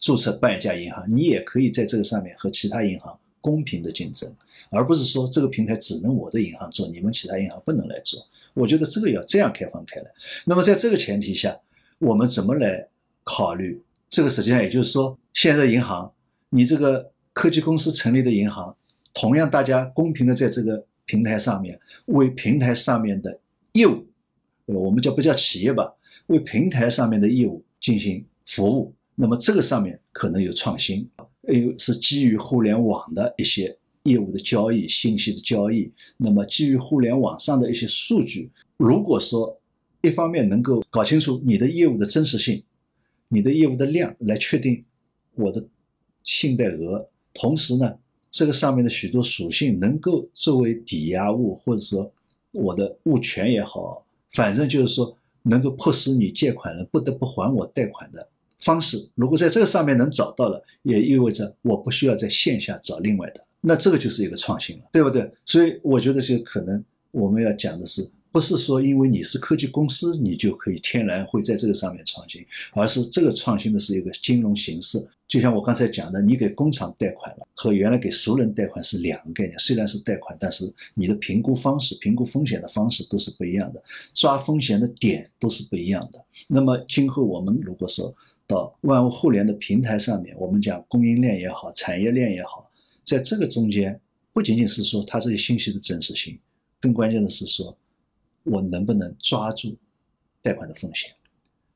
[0.04, 4.30] 注册办一家银行，你也可以在这个上面和其他银行公平的竞争，
[4.70, 8.22] 而不是说这个平台只能我的银行做，你们其他银行不能来做。
[8.54, 10.12] 我觉得这个要这样开放开来。
[10.44, 11.58] 那么在这个前提下，
[12.00, 12.86] 我们怎么来
[13.24, 13.82] 考虑？
[14.10, 16.12] 这个实际上也就是说，现在银行，
[16.50, 18.76] 你这个科技公司成立的银行，
[19.14, 23.40] 同样大家公平的在这个平台上面为平台上面的
[23.72, 24.06] 业务，
[24.66, 25.94] 呃我们叫不叫企业吧？
[26.28, 28.94] 为平台上面的业务进行服务。
[29.16, 31.08] 那么这个上面可能有创新，
[31.48, 35.92] 还有是基于互联网的一些业务的交易、信息的交易。
[36.18, 39.60] 那么基于互联网上的一些数据，如果说
[40.02, 42.64] 一方面能够搞清楚你的业务的真实性、
[43.30, 44.84] 你的业务的量，来确定
[45.36, 45.66] 我的
[46.24, 47.98] 信贷额，同时呢，
[48.32, 52.12] 这个上面的许多属性能够作为抵押物，或者说
[52.52, 58.28] 我的物权也好，反正就是说能够迫使你借款人不得不还我贷款的。
[58.64, 65.30] 方式如果在这个上面能找到了，也意味着我不需要在线下找另外的，那这个就是一个创新了，对不对？
[65.46, 72.44] 所以我觉得就可能我们要讲的是，不是说因为你是科技公司，你就可以天然会在这个上面创新，
[72.74, 75.06] 而是这个创新的是一个金融形式。
[75.26, 79.58] 就像我刚才讲的，你给工厂贷款了，和原来给熟人贷款是两个概念。
[79.58, 83.82] 虽然是贷款，但是你的评估方式、评估风险的方式都是不一样的，
[84.14, 86.24] 抓风险的点都是不一样的。
[86.48, 88.14] 那么今后我们如果说，
[88.46, 92.70] 到万物互联的平台上面，我们讲供应链也好，产业链也好，
[93.04, 94.00] 在这个中间，
[94.32, 96.38] 不仅仅是说它这些信息的真实性，
[96.80, 97.76] 更关键的是说，
[98.44, 99.76] 我能不能抓住
[100.42, 101.10] 贷款的风险，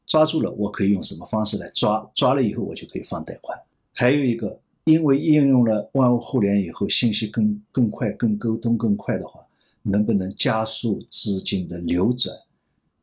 [0.06, 2.12] 抓住了，我可以用什么方式来抓？
[2.14, 3.58] 抓了以后，我就可以放贷款。
[3.94, 9.40] 还有一个，因为应用了万物互联以后，信息更更快、更沟通更快的话，
[9.82, 12.36] 能不能加速资金的流转，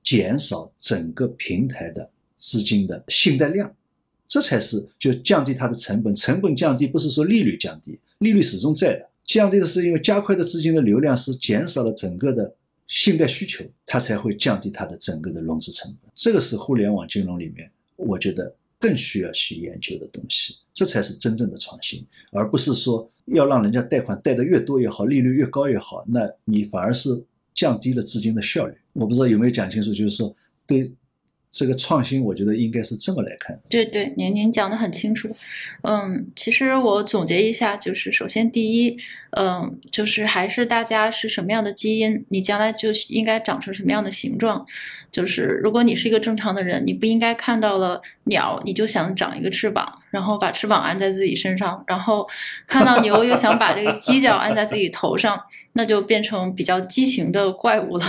[0.03, 2.11] 减少整个平台的？
[2.37, 3.75] 资金的信贷量，
[4.27, 6.15] 这才是就降低它的成本。
[6.15, 9.09] 成本降低不是说利率降低，利率始终在的。
[9.25, 12.55] 降低的是因为加快的资金的流量是减少了整个的
[12.89, 16.11] 信贷需求，它才会降低它的整个的融资成本。
[16.15, 20.57] 这个是互联网金融里面我觉得更需要去研究的东西。
[20.75, 27.25] 这才是真正的创新，而不是说要让人家贷款贷得越多越好，利率越高越好，那你反而是
[27.55, 28.75] 降低了资金的效率。
[28.93, 30.93] 我不知道有没有讲清楚，就是说对。
[31.55, 33.57] 这个创新，我觉得应该是这么来看。
[33.71, 35.35] 对对，您您讲的很清楚。
[35.83, 38.97] 嗯，其实我总结一下，就是首先第一，
[39.39, 44.67] 嗯，就是还是大家是什么样的基因，你将来就应该长成什么样的形状。
[45.15, 52.29] 就是如果你是一个正常的人，你不应该看到了鸟你就想长一个翅膀，然后把翅膀安在自己身上，然后
[52.67, 55.41] 看到牛又想把这个犄角安在自己头上，
[55.75, 58.05] 那就变成比较畸形的怪物了。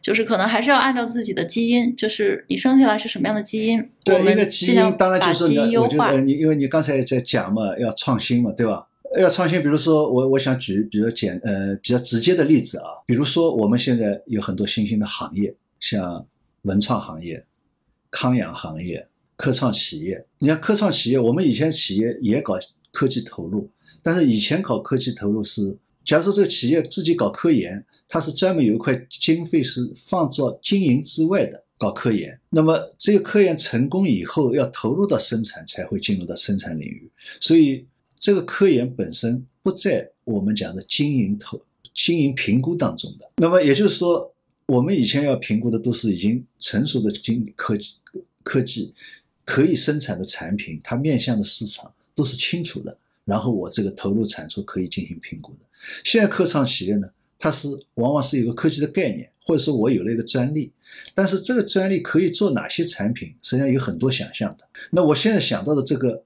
[0.00, 6.12] 就是可能还是要按照自己的基因，就是你生下来是什么样的基因，我们尽量把基因优化。
[6.12, 8.86] 你因为你刚才在讲嘛，要创新嘛，对吧？
[9.18, 16.24] 要创新，比如说我我想举比较简呃比较直接的例子啊，比如说我们现在有很多新兴的行业，像。
[16.64, 17.42] 文创行业、
[18.10, 19.06] 康养行业、
[19.36, 22.54] 科创企业，你看科创企业，我们以前企业也搞
[22.90, 23.70] 科技投入，
[24.02, 37.10] 但是以前搞科技投入是，假如说这个企业自己搞科研，它是专门有一块经费是放在经营之外的搞科研，那么只有科研成功以后，要投入到生产才会进入到生产领域，
[37.40, 37.86] 所以
[38.18, 41.60] 这个科研本身不在我们讲的经营投
[41.92, 44.33] 经营评估当中的，那么也就是说。
[44.66, 47.94] 我们以前要评估的都是已经成熟的经科技
[48.42, 48.94] 科技
[49.44, 55.66] 可以生产的产品，它面向的市场都是清楚的，然后我这个投入产出可以进行评估的。
[56.02, 57.08] 现在科创企业呢，
[57.38, 60.72] 它是往往是有个科技的概念，或者说我有了一个专利，
[61.14, 64.66] 但是这个专利可以做哪些产品，实际上有很多想象的。
[64.90, 66.24] 那我现在想到的这个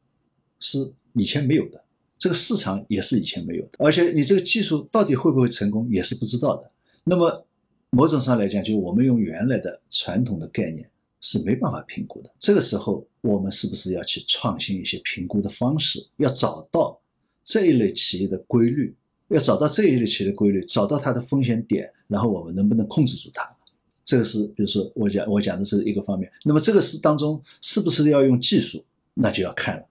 [0.60, 1.84] 是以前没有的，
[2.16, 6.70] 这个市场也是以前没有的，而且你这个技术到底会不会成功也是不知道的。
[7.02, 7.44] 那么
[7.90, 10.88] 某种上来讲，就我们用原来的传统的概念
[11.20, 12.30] 是没办法评估的。
[12.38, 16.06] 这个时候，我们是不是要去创新一些评估的方式？
[16.18, 17.00] 要找到
[17.42, 18.94] 这一类企业的规律，
[19.28, 23.48] 要找到这一类企业的规律，找到它的风险点，然后我们能不能控制住它？
[24.04, 26.30] 这个是，比如说我讲我讲的是一个方面。
[26.44, 28.82] 那么这个是当中是不是要用技术？
[29.14, 29.84] 那就要看了，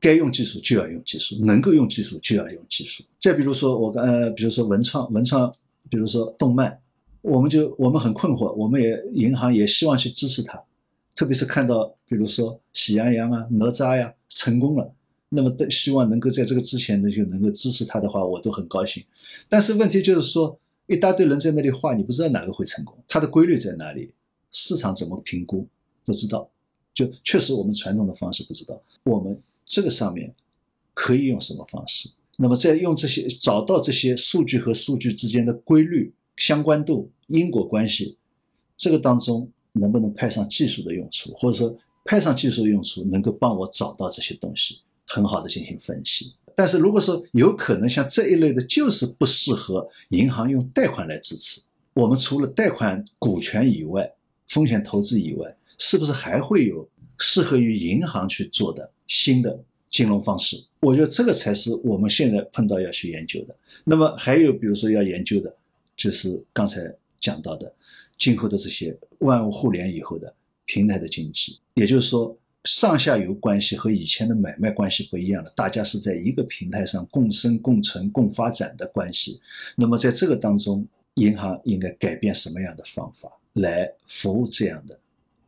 [0.00, 3.04] 该用技术就要用技术，能够用技术就要用技术。
[3.18, 5.54] 再比如说我呃，比如说文创，文创，
[5.88, 6.76] 比如说动漫，
[7.22, 10.62] 我们就我们很困惑，我们也银行也希望去支持它，
[11.14, 14.92] 特别是看到比如说喜羊羊啊、哪吒呀成功了，
[15.30, 19.02] 那么的希望能够在这个之前呢就能够支持它的话，我都很高兴。
[19.48, 20.58] 但是问题就是说。
[20.88, 24.12] 一大堆人在那里画，你不知道哪个会成功，它的规律在哪里，
[24.50, 25.66] 市场怎么评估
[26.04, 26.50] 不知道，
[26.92, 28.78] 就确实我们传统的方式不知道。
[29.04, 30.34] 我们这个上面
[30.92, 32.10] 可以用什么方式？
[32.36, 38.16] 那么在用这些找到这些数据和数据之间的规律、相关度、因果关系，
[38.76, 46.32] 这个当中能不能派上技术的用处，或者说派上技术的用处，能够帮我找到这些东西，很好的进行分析。
[46.54, 51.60] 但是如果说有可能像这一类的，就是不适合银行用贷款来支持。
[51.94, 54.10] 我们除了贷款、股权以外，
[54.48, 56.86] 风险投资以外，是不是还会有
[57.18, 59.58] 适合于银行去做的新的
[59.88, 60.62] 金融方式？
[60.80, 63.56] 我觉得这个才是我们现在碰到要去研究的。
[63.84, 65.54] 那么还有，比如说要研究的，
[65.96, 67.74] 就是刚才讲到的，
[68.18, 70.34] 今后的这些万物互联以后的
[70.66, 72.36] 平台的经济，也就是说。
[72.64, 79.40] 上下游关系和以前的买卖关系不一样了，大家是在一个平台上共生、共存、共发展的关系。
[79.74, 84.96] 那么在这个当中，银行应该改变什么样的方法来服务这样的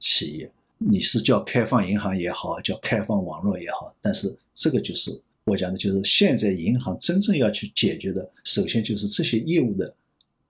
[0.00, 0.50] 企业？
[0.76, 9.94] 你是叫开放银行也好，叫开放网络也好，但是这个就是我讲的，就是现在银行真正要去解决的，首先就是这些业务的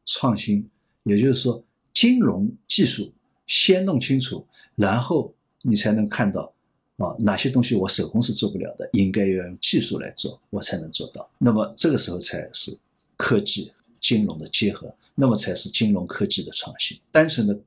[0.06, 0.68] 创新，
[1.04, 3.12] 也就是说，金融技术
[3.46, 6.52] 先弄清楚，然后你才能看到。
[6.98, 11.28] 啊，哪些东西我手工是做不了的，应该要用技术来做，我才能做到。
[11.38, 12.78] 那么这个时候才是
[13.16, 16.96] 科技金融的结合，那么才是金融科技的创新。
[17.10, 17.60] 单纯的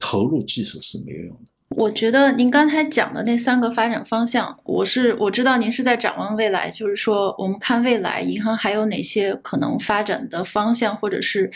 [0.00, 1.42] 投入技术是没有用的。
[1.74, 11.50] 我觉得您刚才讲的那三个发展方向，我是我知道您是在展望未来，就是说我们看未来银行还有哪些可能发展的方向，或者是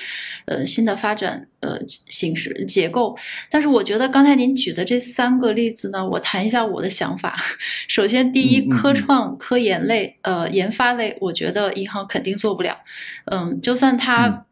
[0.47, 3.17] 呃新的发展呃形式结构。
[3.51, 7.37] 但是我觉得刚才您举的这三个例子呢，我谈一下我的想法。
[7.87, 12.77] 首先，第一，科创、科研类、呃研发类，我觉得银行肯定做不了。
[13.27, 14.46] 嗯，就算它。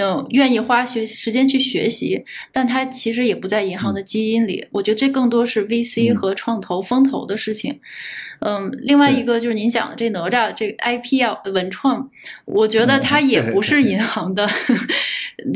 [0.00, 4.66] 嗯，愿意花学时间去学习，但它其实也不在银行的基因里。
[4.70, 7.72] 我觉得这更多是 VC 和创投风投的事情。
[7.72, 7.78] 嗯，
[8.82, 12.08] 另外一个就是您讲的这哪吒这 IP 啊，文创，
[12.44, 14.48] 我觉得它也 不是银行的，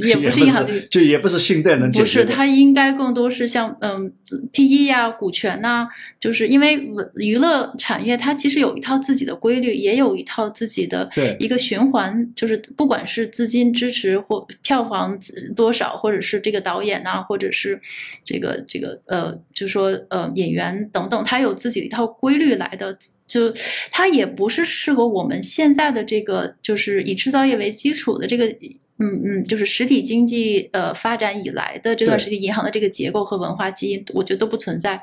[0.05, 2.01] 也不是银行的，就也不是信贷能解决。
[2.01, 4.13] 不是，它应该更多是像嗯
[4.53, 5.87] PE 呀、股权呐，
[6.19, 11.09] 就是因为娱乐产业它其实有一套自己的规律，也有一套自己的
[11.39, 15.17] 一个循环，就是不管是资金支持或票房
[15.55, 17.81] 多少，或者是这个导演呐，或者是
[18.25, 22.71] 这个这个呃，就说呃演员等等，它有自己的一套规律来。
[22.77, 23.53] 的就
[23.91, 28.55] 它也不是适合我们现在的这个，就是以制造业为基础的这个。
[29.03, 35.03] 嗯嗯，就是实体经济呃发展以来的这段时间，银行的这个结构和文化基因，我觉得都不存在。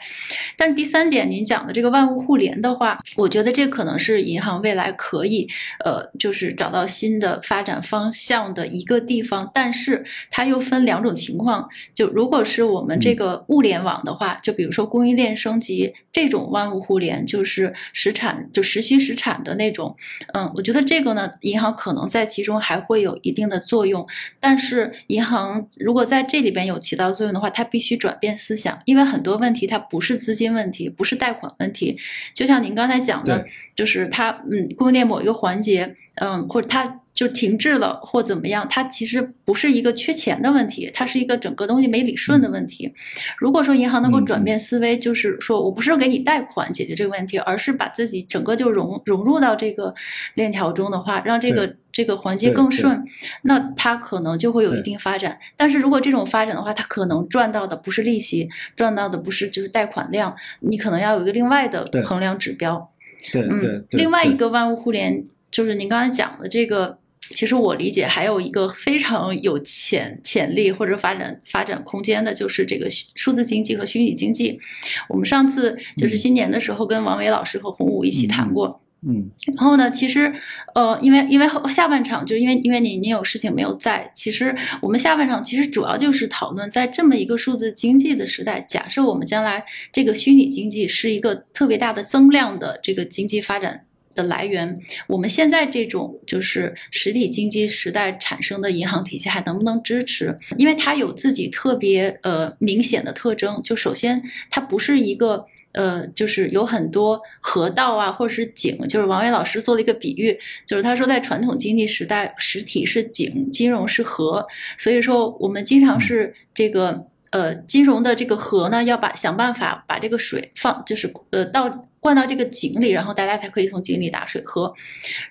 [0.56, 5.46] 但是第三点，您讲的这个万物互联的话，我觉得这可能是银行未来可以
[5.84, 9.52] 呃，就是找到新的发展方向的一个地方。
[9.54, 19.94] 但是它又分两种情况，就如果是我们这个物联网的话，就比如说供应链升级这种万物互联，就是实产就实需实产的那种。
[20.34, 23.89] 嗯，我觉得这个呢，银行可能在其中还会有一定的作用。
[23.90, 24.08] 用，
[24.40, 31.98] 但是银行如果在这里边有起到作用的话，它必须转变思想，因为很多问题它不是资金问题，不是贷款问题，
[32.34, 37.02] 就像您刚才讲的，就是它嗯供应链某一个环节，嗯或者它。
[37.20, 42.94] 就停滞了或怎么样，它其实不是一个缺钱的问题，它是一个整个东西没理顺的问题。
[43.38, 49.94] 如果说银行能够转变思维，就是说我不是给你贷款解决这个问题，而是把自己整个就融融入到这个
[50.36, 53.04] 链条中的话，让这个这个环节更顺，
[53.42, 55.38] 那它可能就会有一定发展。
[55.58, 58.48] 但是如果这种发展的话，它可能赚到的不是利息，
[58.78, 62.90] 赚到的不是就是贷款量，你可能要有一个另外的衡量指标。
[63.34, 66.98] 对，嗯，另外一个万物互联就是您刚才讲的这个。
[67.30, 74.60] 其实我理解还有一个非常有潜潜力或者发展发展空间的，就是这个数字经济和虚拟经济。
[75.08, 78.82] 我们上次就是新年的时候跟王伟老师和洪武一起谈过。
[79.02, 80.34] 嗯然后呢，其实，
[80.76, 89.64] 呃，因为因为后下半场就因为因为你你有事情没有在，其实我们下半场其实主要就是讨论在这么一个数字经济的时代，假设我们将来
[89.94, 93.86] 这个虚拟经济是一个特别大的增量的这个经济发展。
[94.20, 100.36] 的来源，我们现在这种就是实体经济时代产生的银行体系还能不能支持？
[100.58, 114.46] 因为它有自己特别呃明显的特征，就首先它不是一个呃，就是有很多河道啊，或者是井，就是王伟老师做了一个比喻，就是他说在传统经济时代，实体是井，金融是河，
[114.78, 121.86] 所以说我们经常是这个呃金融的这个河呢，要把想办法把这个水放，就是呃到。
[122.00, 124.74] 灌到这个井里，然后大家才可以从井里打水喝。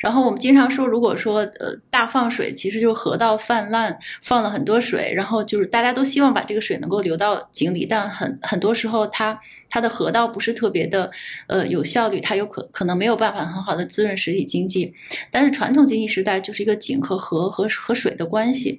[0.00, 9.38] 然后我们经常说，如果说呃大放水，其实就是河道泛滥，放了很多水，然后就是大家都希望把这个水能够流到井里，但很很多时候它
[9.70, 11.10] 它的河道不是特别的
[11.46, 14.92] 呃有效率，它有可可能没有办法很好的滋润实体经济。
[15.30, 18.78] 但是传统经济时代就是一个井和河和和水的关系，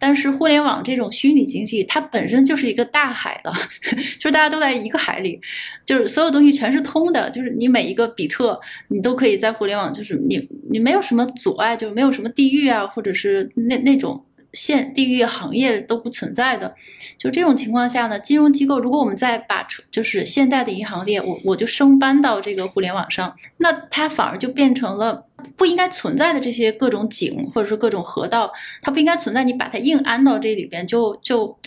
[0.00, 3.52] 但是互联网这种虚拟经济，它本身就是一个大海了，
[4.18, 5.40] 就是大家都在一个海里，
[5.86, 7.27] 就是所有东西全是通的。
[7.28, 8.58] 就是你每一个比特，
[8.88, 16.74] 你都可以在互联网，就是你你没有什么阻碍，就没有什么地域啊，或者是那那种现地域行业都不存在的。
[17.16, 25.24] 就这种情况下呢，金融机构如果我们再把就是现代的银行链，我我就升搬到这个互联网上，那它反而就变成了
[25.56, 31.58] 不应该存在的这些各种井或者说各种河道，它不应该存在，你把它硬安到这里边就就。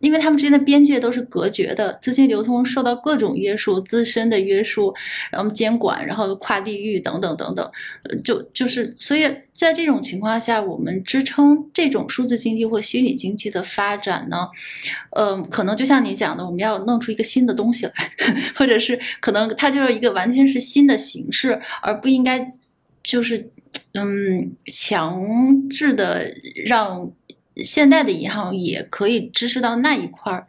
[0.00, 4.94] 因为他们之间的边界都是隔绝的，资金流通受到各种约束，自身的约束，
[5.30, 7.70] 然后监管，然后跨地域等等等等，
[8.24, 14.48] 就就是，所以在这种情况下，我们支撑这种数字经济或虚拟经济的发展呢，
[15.16, 17.92] 嗯，可能就像你讲的，我们要弄出一个新的东西来，
[18.56, 22.44] 或者是可能它就是一个完全是新的形式，而不应该
[23.04, 23.50] 就是
[23.94, 26.32] 嗯强制的
[26.64, 27.12] 让。
[27.64, 30.46] 现代的银行也可以支持到那一块儿，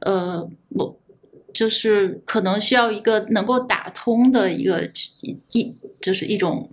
[0.00, 0.98] 呃，我
[1.52, 4.88] 就是可能需要一个能够打通的一个
[5.52, 6.70] 一，就是一种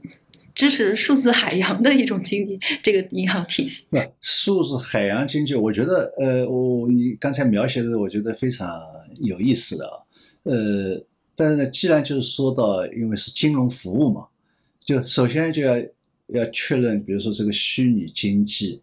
[0.53, 3.85] 支持数字海洋的一种经济，这个银行体系。
[4.21, 8.67] 数字海洋经济，我觉得，呃，我你刚才描写的，我觉得非常
[9.19, 9.97] 有意思的啊，
[10.43, 11.03] 呃，
[11.35, 14.27] 但是呢，既然就是说到，因为是金融服务嘛，
[14.83, 15.77] 就首先就要
[16.27, 18.81] 要确认，比如说这个虚拟经济。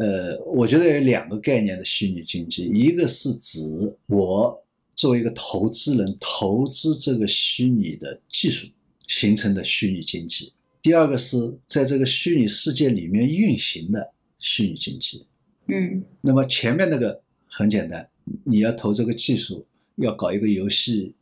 [0.00, 3.58] 呃，我觉得有两个概念的虚拟经济，一个是指
[4.06, 4.56] 我
[4.94, 8.68] 作为一个投资人投资这个虚拟的技术
[9.08, 15.26] 形成的虚拟经济；第二个是在这个虚拟世界里面运行的虚拟经济。
[15.66, 18.08] 嗯，那么前面那个很简单，
[18.44, 21.12] 你要投这个技术，要搞一个游戏，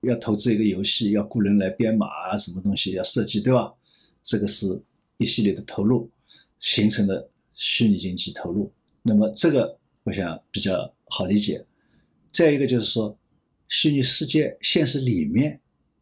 [0.00, 3.74] 要投资一个游戏，要雇人来编码啊，什么东西要设计，对吧？
[4.24, 4.80] 这个是
[5.18, 6.08] 一系列的投入
[6.58, 7.28] 形成的。
[7.54, 8.70] 虚拟经济投入，
[9.02, 11.64] 那么这个我想比较好理解。
[12.30, 13.16] 再一个就是说，
[13.68, 15.60] 虚拟世界现实里面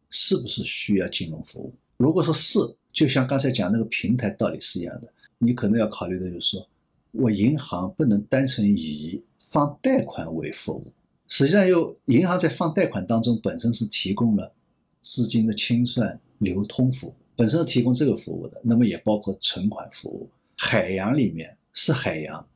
[0.09, 1.73] 是不是需要金融服务？
[1.97, 2.59] 如果说是，
[2.93, 6.67] 就像刚才讲那个平台道理是一样的，你可能要考虑的就是说，
[7.11, 10.91] 我银行不能单纯以放贷款为服务，
[11.27, 14.51] 实际上又银行在放贷款当中本身是提供了
[14.99, 20.29] 资金的清算、流通服务，本身是提供这个服务的，那么也包括存款服务。
[20.63, 22.47] 海洋里面是海洋，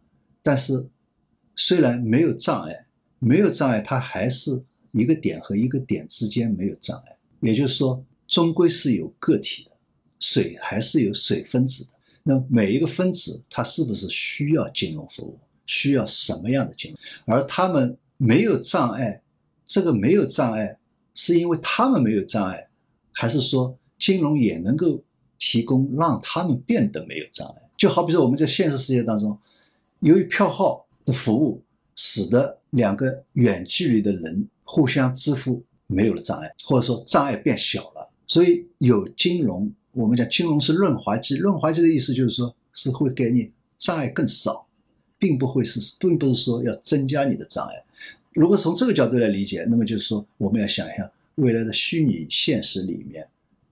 [0.44, 0.88] 但是
[1.56, 2.86] 虽然没有障碍，
[3.18, 7.18] 没有障碍，它还是一个点和一个点之间没有障碍。
[7.40, 9.72] 也就是说，终归是有个体的，
[10.20, 11.92] 水还是有水分子的。
[12.22, 15.40] 那每一个分子，它是不是需要金融服务？
[15.66, 17.36] 需要什么样的金融？
[17.36, 19.20] 而他们没有障碍，
[19.66, 20.78] 这个没有障碍，
[21.16, 22.70] 是因为他们没有障碍，
[23.14, 25.04] 还是说金融也能够
[25.40, 27.65] 提供让他们变得没有障碍？
[27.78, 29.38] 就好比说，我们在现实世界当中，
[30.00, 31.62] 由于票号的服务，
[31.96, 38.10] 使得两个远距离的人互相支付没有了障碍，或者说障碍变小了。
[38.28, 41.36] 所以有金融，我们讲金融是润滑剂。
[41.38, 44.66] 润滑剂的意思就是说，是会给你障碍更少，
[45.20, 47.76] 并不会是，并不是说要增加你的障碍。
[48.34, 53.28] 如果从这个角度来理解，那么就是说，我们要想象未来的虚拟现实里面，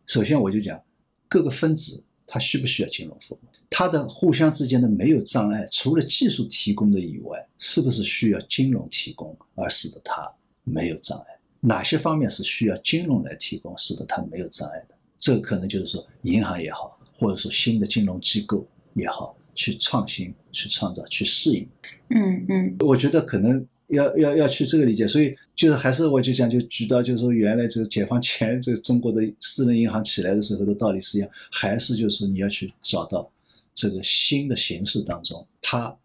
[0.05, 0.79] 首先我就讲
[1.27, 3.39] 各个分子它需不需要金融服务。
[3.75, 10.31] 它的互相之间的没有障碍，除了技术提供的以外，是不是需要金融提供而使得它
[10.63, 11.25] 没有障碍？
[11.59, 14.95] 哪些方面是需要金融来提供，使得它没有障碍的？
[15.17, 18.63] 这可能就是说，银行也好，或者说新的金融机构
[18.93, 21.67] 也好，去创新、去创造、去适应。
[22.09, 33.31] 嗯嗯，我觉得可能要要要去这个理解，所以就是还是我就讲，就举到就是说，原来这个解放前这个中国的私人银行起来的时候的道理是一样，还是就是说你要去找到
[33.73, 35.95] 这个新的形式当中他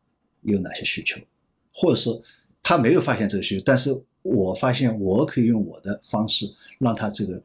[0.43, 1.21] 有哪些需求，
[1.73, 2.21] 或者说
[2.62, 3.91] 他没有发现这个需求，但是
[4.23, 6.47] 我发现我可以用我的方式
[6.79, 7.43] 让他这个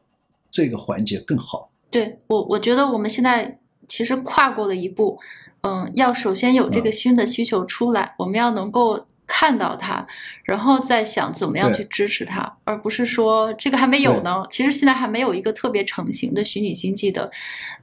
[0.49, 1.71] 这个环节更好。
[1.89, 5.19] 对我，我觉得我们现在其实跨过了一步，
[5.61, 9.05] 嗯，要首先有这个新的需求出来，我们要能够。
[9.25, 10.05] 看到它，
[10.43, 14.43] 然后再想怎么样去支持它，而不是说这个还没有呢。
[14.49, 17.31] 其实现在还没有一个特别成型的虚拟经济的，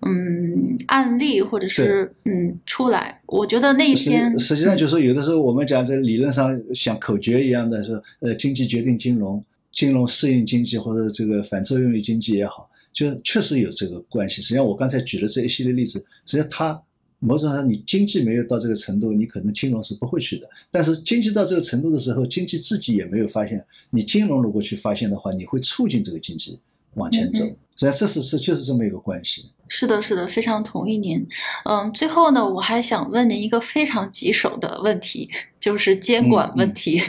[0.06, 3.20] 嗯，案例或者是嗯出来。
[3.26, 14.42] 我觉得那一天实际上就是，有的时候我们讲这理论上像口诀一样的说，呃，经济决定金融，金融适应经济或者这个反作用于经济也好，就确实有这个关系。
[14.42, 16.80] 实际上我刚才举的这一系列例子，实际上它。
[17.20, 20.48] 某种上，你经济没有到这个程度，你可能金融是不会去的。
[20.70, 23.64] 但是经济到这个程度的时候，经济自己也没有发现。
[23.90, 26.58] 你金融如果去发现的话，你会促进这个经济
[26.94, 27.44] 往前走。
[27.76, 29.46] 所以这是是就是这么一个关系。
[29.68, 31.26] 是的，是的，非常同意您。
[31.64, 37.00] 嗯，最后呢，我还想问您一个非常棘手的问题，就是监管问题。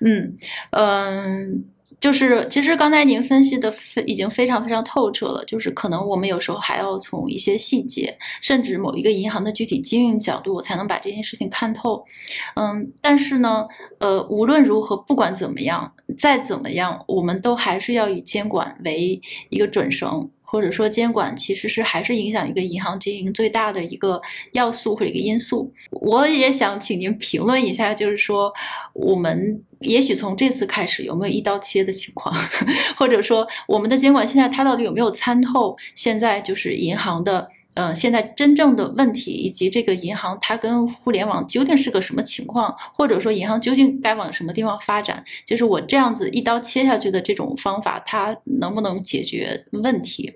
[0.00, 0.36] 嗯
[0.70, 1.64] 嗯。
[2.00, 5.44] 就是，其实刚才您分析的非已经非常非常透彻了。
[5.44, 12.04] 就是可能我们有时候还要从一些细节，甚至某一个银行的具体经营角度，我才能把这件事情看透。
[12.56, 13.66] 嗯，但是呢，
[13.98, 19.20] 呃，无论如何，不管怎么样，再怎么样，我们都还是要以监管为
[19.50, 20.28] 一个准绳。
[20.52, 24.20] 或者说监管其实是还是影响一个银行经营最大的一个
[24.52, 25.72] 要素或者一个因素。
[25.90, 28.52] 我也想请您评论一下，就是说
[28.92, 32.34] 我们也许从这次开始有没有一刀切的情况，
[32.98, 37.48] 或者说我们的监管现在它到底有没有参透现在就是银行的。
[37.74, 50.32] 嗯，现在真正的问题以及这个银行它跟互联网究竟是个什么情况，或者说银行究竟该往什么地方发展，就是我这样子一刀切下去的这种方法，它能不能解决问题？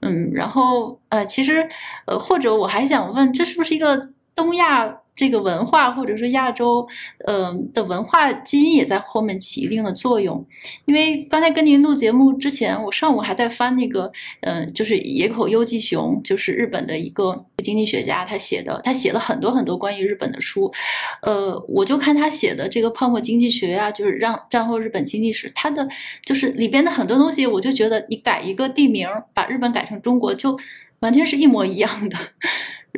[0.00, 1.68] 嗯，然后呃，其实
[2.06, 4.98] 呃，或者我还想问，这是不是一个东亚？
[5.18, 6.86] 这个文化或者说亚洲，
[7.26, 10.46] 嗯的文化基因也在后面起一定的作用。
[10.84, 14.12] 因为刚才跟您录节目之前，我上午还在翻那个，
[14.42, 20.72] 嗯，就是野口优纪雄，就是日本的一个经济学家，他写的，他写了很多很多关于日本的书。
[21.22, 25.88] 呃，我就看他写的这个泡沫经济学啊，就是让战后日本经济史，他的
[26.24, 30.56] 就是里边的很多东西，我就觉得你改一个地名，把日本改成中国，就
[31.00, 32.16] 完全是一模一样的。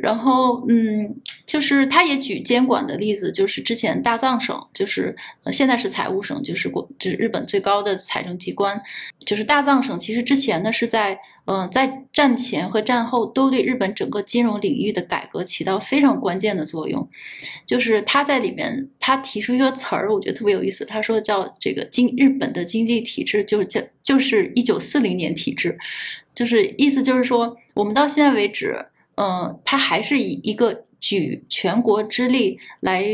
[0.01, 8.81] 然后，嗯，就是他也举监管的例子，就是之前大藏省，就是呃现在是财务省，就是国，就是日本最高的财政机关，
[9.19, 9.99] 就是大藏省。
[9.99, 17.07] 其实之前呢是在，嗯，在战前和战后都对日本整个金融领域的改革起到非常关键的作用。
[17.67, 20.83] 就是他在里面，他提出一个词儿，我觉得特别有意思。
[20.83, 25.77] 他说叫这个经日本的经济体制就叫就是一九四零年体制，
[26.33, 28.85] 就是意思就是说我们到现在为止。
[29.15, 33.05] 嗯，他还是以一个举全国之力来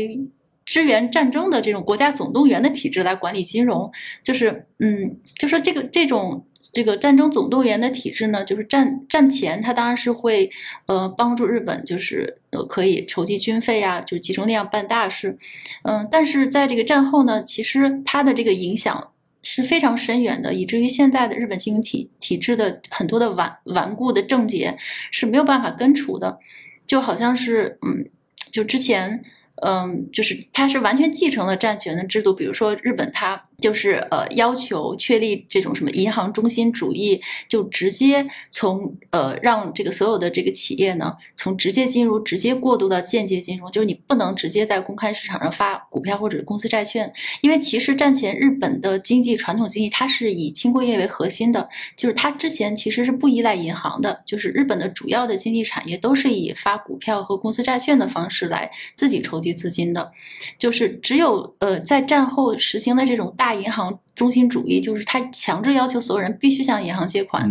[0.64, 3.90] 支援战争的这种国家总动员的体制来管理金融，
[4.22, 10.50] 就是嗯，就说这个这种这个战争总动员的体制呢，就是战战前他当然是会
[10.86, 15.38] 呃帮助日本，就是呃可以筹集军费啊，就集中力量办大事，
[15.84, 19.10] 嗯，但是在这个战后呢，其实它的这个影响。
[19.42, 24.76] 是非常深远的，以至于现在的日本经营体体制的很多的顽顽固的症结
[25.10, 26.38] 是没有办法根除的，
[26.86, 28.08] 就好像是嗯，
[28.50, 29.24] 就之前。
[29.60, 59.48] 嗯，就是它是完全继承了战权的制度，比如说日本，它就是呃要求确立这种什么银行中心主义，就直接从呃让这个所有的这个企业呢，从直接金融直接过渡到间接金融，就是你不能直接在公开市场上发股票或者公司债券，因为其实战前日本的经济传统经济它是以轻工业为核心的，就是它之前其实是不依赖银行的，就是日本的主要的经济产业都是以发股票和公司债券的方式来自己筹集。
[59.58, 60.12] 资金的，
[60.58, 67.50] 就是只有呃，在战后实行的这种大银行中心主义，就是他强制要求所有人必须向银行借款，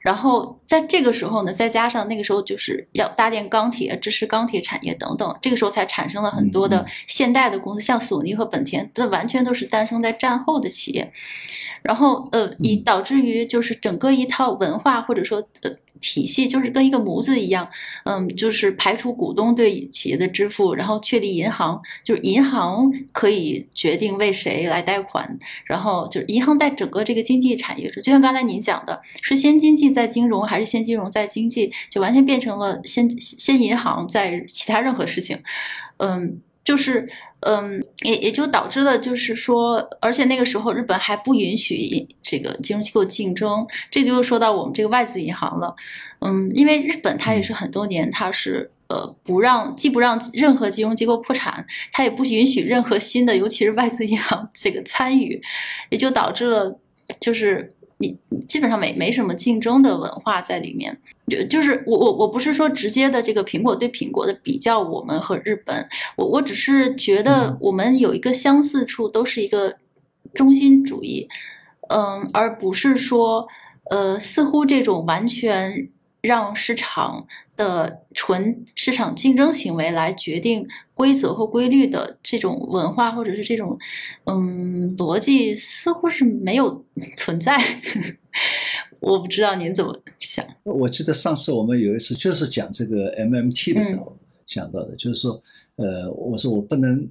[0.00, 11.12] 然后在这个时候呢，再加上那个时候就是要搭建钢铁、支持钢铁产业等等，这个时候才产生了很多的现代的公司，像索尼和本田，这完全都是诞生在战后的企业，
[11.82, 15.70] 然后呃，以导致于就是整个一套文化或者说呃。
[16.00, 17.68] 体系就是跟一个模子一样，
[18.04, 35.38] 嗯，就是排除股东对企业的支付，然后确立银行，就是银行可以决定为谁来贷款，然后就是银行在整个这个经济产业中，就像刚才您讲的，是先经济再金融，还是先金融再经济，就完全变成了先先银行在其他任何事情，
[35.98, 37.08] 嗯，就是，
[37.42, 45.76] 嗯，也也就导致了，就是说，而且那个时候日本还不允许这个金融机构竞争，这就说到我们这个外资银行了。
[46.18, 55.40] 嗯，因为日本它也是很多年，它是呃不让，既不让任何金融机构破产，它也不允许任何新的，尤其是外资银行这个参与，
[55.90, 56.80] 也就导致了
[57.20, 57.75] 就是。
[57.98, 58.18] 你
[58.48, 69.76] 基本上没没什么竞争的文化在里面，就就是我我我不是说直接的这个苹果对苹果的比较，我们和日本，我我只是觉得我们有一个相似处，都是一个
[70.34, 71.26] 中心主义，
[71.88, 73.48] 嗯，而不是说
[73.90, 75.88] 呃似乎这种完全
[76.26, 83.78] 让市场的纯市场竞争行为来决定规则或规律的这种文化或者是这种
[84.24, 86.84] 嗯逻辑，似乎是没有
[87.16, 87.56] 存在。
[89.00, 90.44] 我不知道您怎么想。
[90.64, 94.16] 我记得上次我们有一次就是讲这个 MMT 的时候
[94.46, 95.40] 讲到的，就是说，
[95.76, 97.08] 呃，我说我不能，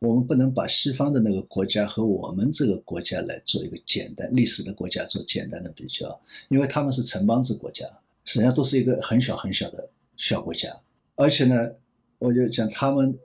[0.00, 7.86] 我们不能把西方的那个国家和我们这个国家来做一个简单历史的国家做简单的比较，因为他们是城邦制国家，
[8.30, 10.72] 实际上都是一个很小很小的小国家，
[11.16, 11.72] 而且呢，
[12.20, 13.18] 我就讲他们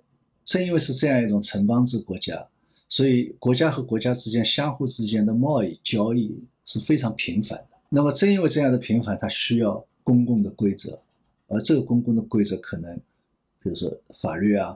[0.43, 2.43] 正因为是这样一种城邦制国家，
[2.89, 6.35] 所以国家和国家之间相互之间的贸易交易
[6.65, 7.77] 是非常频繁的。
[7.87, 10.99] 那么正因为这样的频繁，它需要公共的规则，
[11.49, 12.95] 而这个公共的规则可能，
[13.61, 14.75] 比如说法律啊，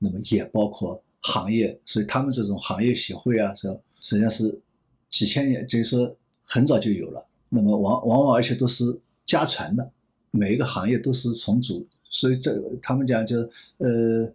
[0.00, 3.68] 那么也包括行业，所以他们这种行业协会啊，是
[4.00, 4.60] 实际上是
[5.08, 7.24] 几千年，就是说很早就有了。
[7.48, 8.84] 那么往往往而且都是
[9.28, 9.88] 家传的，
[10.32, 13.38] 每一个行业都是重组，所以这他们讲就
[13.76, 14.28] 呃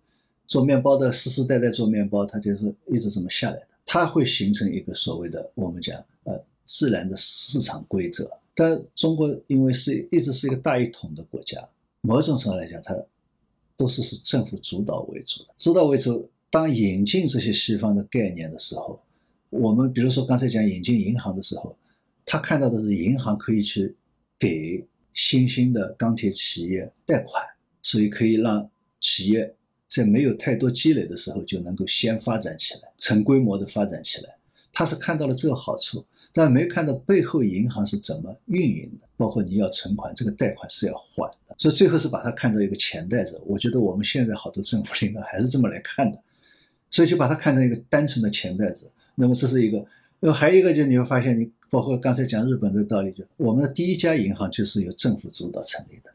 [0.47, 6.41] 做面包的世世代代做面包，它就是一直这么下来的，它会形成一个所谓的我们讲呃。
[6.65, 8.25] 自然的市场规则，
[8.55, 11.61] 但中国因为是一直是一个大一统的国家，
[11.99, 12.95] 某种程度来讲，它
[13.75, 15.49] 都是是政府主导为主的。
[15.57, 18.97] 主导为主，当引进这些西方的概念的时候，
[19.49, 21.75] 我们比如说刚才讲引进银行的时候，
[22.25, 23.93] 他看到的是银行可以去
[24.43, 27.41] 给新兴的钢铁企业贷款，
[27.81, 28.69] 所以可以让
[28.99, 29.55] 企业
[29.87, 34.35] 在没有太多积累的时候就能够先发展起来，成规模的发展起来。
[34.73, 36.05] 他是看到了这个好处。
[36.35, 43.39] 但没看到背后银行是怎么运营的，包括你要存款，这个贷款是要还的，所以最后是把它看作一个钱袋子。
[43.45, 46.19] 我觉得我们现在好多政府领导还是这么来看的，
[46.89, 48.89] 所以就把它看成一个单纯的钱袋子。
[49.13, 49.85] 那么这是一个，
[50.23, 56.09] 呃，还有一个就你会发现，你包括刚才讲日本的道理，就我们的第一家银行就是由政府主导成立的，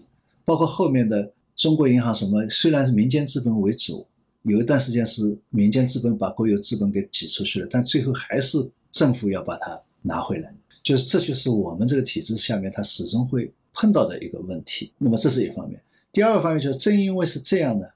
[0.47, 4.07] 包括后面的中国银行什么，虽然是民间资本为主，
[4.45, 8.59] 有一段时间是民间资本把国有资本给挤出去了，但最后还是
[8.91, 9.79] 政府要把它。
[10.01, 14.93] 拿回来，就是这就是我们这个体制下面，它始终会碰到的一个问题。
[14.97, 15.79] 那么这是一方面，
[16.13, 17.93] 第二个方面就是正因为是这样的，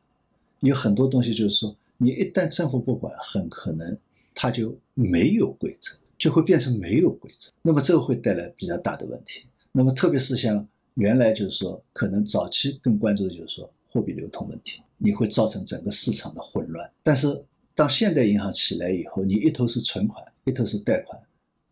[0.60, 3.96] 有很多东西就是说，你一旦政府不管，很可能
[4.34, 7.50] 它就没有规则，就会变成没有规则。
[7.62, 9.44] 那么这个会带来比较大的问题。
[9.72, 10.64] 那么特别是像
[10.94, 16.88] 原来就是说，可能早期更关注的就是说货币流通问题，你会造成整个市场的混乱。
[17.02, 17.44] 但是
[17.74, 21.20] 当现代银行起来以后，你一头是存款，一头是贷款。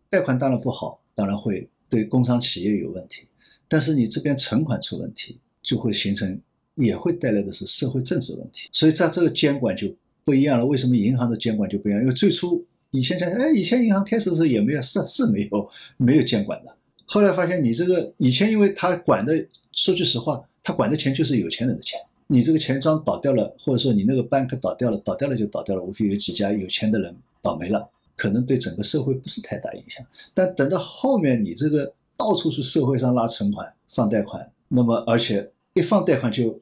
[0.09, 3.29] 贷款当然不好，当然会对工商企业有问题，
[3.69, 6.41] 但是你这边存款出问题，就会形成，
[6.75, 8.69] 也会带来的是社会政治问题。
[8.73, 9.95] 所以在这个监管就
[10.25, 10.67] 不一样了。
[10.67, 12.01] 为什么银行的监管就不一样？
[12.01, 16.75] 因为最初以前讲，哎，以前银行开始的时候也没有，是是没有没有监管的。
[17.07, 21.99] 后来发现你这个以前，因为他管的，说句实话，他管的钱就是有钱人的钱。
[22.27, 27.89] 你这个钱庄倒掉了，或者说你那个 bank 倒掉了，倒掉了就倒掉了，无非有几家有钱的人倒霉了。
[28.17, 36.61] 可能对整个社会不是太大影响，但等到后面你这个到处去社会上拉存款、放贷款，那么而且一放贷款就，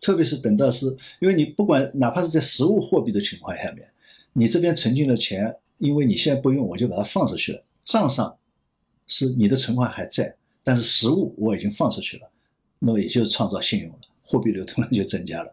[0.00, 0.86] 特别是等到是
[1.18, 3.84] 因为你不管哪怕是在实物货币的情况下面，
[4.32, 5.52] 你这边存进了钱，
[5.82, 8.34] 因为你现在不用，我就把它放出去了，账上
[9.08, 12.30] 是你的存款还在，但是实物我已经放出去了，
[12.78, 15.52] 那么也就是创造信用了，货币流通量就增加了，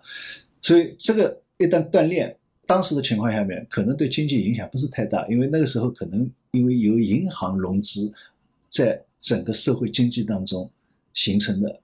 [0.62, 2.36] 所以这个一旦断裂。
[2.68, 8.14] 当时的情况下面，可能对经济影响不是太大，因为那个时候可能因为由银行融资，
[8.68, 10.70] 在整个社会经济当中
[11.16, 11.80] 形成的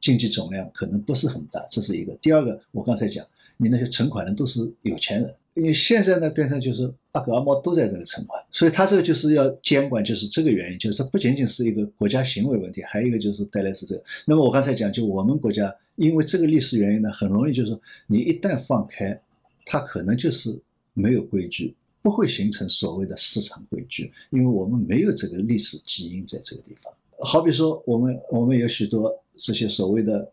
[0.00, 2.14] 经济总量可能不是很大，这是一个。
[2.14, 3.26] 第二个，我刚才讲，
[3.58, 14.02] 你那些存款人都是有钱人，因为现在呢变成就是阿狗阿猫都在这个存款，所以他这个就是要监管，就是这个原因，就是这不仅仅是一个国家行为问题，还有一个就是带来是这个。
[14.26, 19.20] 那么我刚才讲，就我们国家因为这个历史原因呢，很容易就是你一旦放开。
[19.64, 20.60] 它可能就是
[20.92, 26.92] 没有规矩，不会形成所谓的市场规矩，因为我们没有这个历史基因在这个地方。
[27.20, 30.28] 好比说，我们我们有许多这些所谓的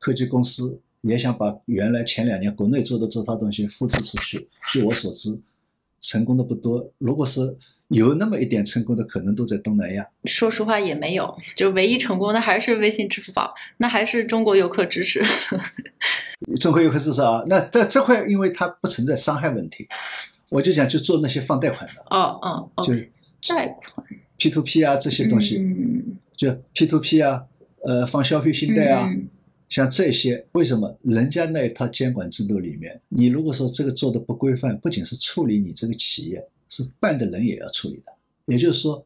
[0.00, 4.48] 科技公司，也想把原来前两年国内做的这套东西复制出去。
[4.72, 5.38] 据我所知，
[6.02, 6.92] 成功的不多。
[6.98, 7.56] 如果是
[7.88, 10.06] 有那么一点成功的，可能都在东南亚。
[10.24, 15.22] 说实话也没有，就唯一成功的还是微信、支付宝，那还是中国游客支持。
[16.60, 19.86] 中国游客支持啊，那在这块因为它不存在伤害问题，
[20.48, 22.02] 我就想去做那些放贷款的。
[22.10, 22.94] 哦哦哦，就
[23.54, 27.44] 贷款 P to P 啊这些东西，嗯就 P to P 啊，
[27.84, 29.28] 呃，放消费信贷啊，嗯
[29.72, 38.12] 像这些，为什么人家那一套监管制度里面，你如果说这个做的不规范，不仅是处理你这个企业，是办的人也要处理的。
[38.44, 39.02] 也就是说，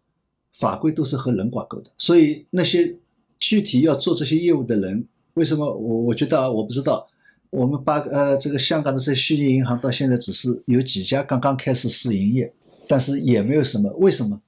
[0.55, 1.91] 法规都是和人挂钩的。
[1.97, 2.93] 所以那些
[3.39, 7.09] 具体要做这些业务的人，为什么我我觉得啊，我不知道，
[7.51, 12.53] 我们八呃这个香港的这些虚拟银行到现在只是有几家刚刚开始试营业，
[12.89, 14.43] 但是也没有什么，为什么？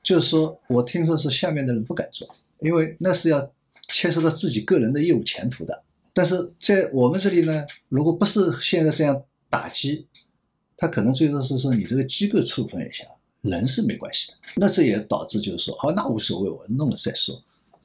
[0.00, 2.28] 就是说我听说是下面的人不敢做，
[2.60, 3.50] 因为那是要
[3.88, 5.82] 牵涉到自己个人的业务前途的。
[6.12, 10.06] 但是在我们这里呢，如果不是现在这样打击，
[10.76, 13.04] 他可能最多是说你这个机构处分一下，
[13.42, 14.38] 人是没关系的。
[14.56, 17.42] 那这也导致就是说，好，那无所谓，我弄了再说。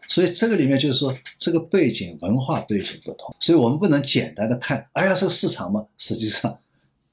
[0.08, 6.58] 所以这个里面就是说，这个背景文化背景不同，所以我们不能简单的看，哎呀，这个市场嘛，实际上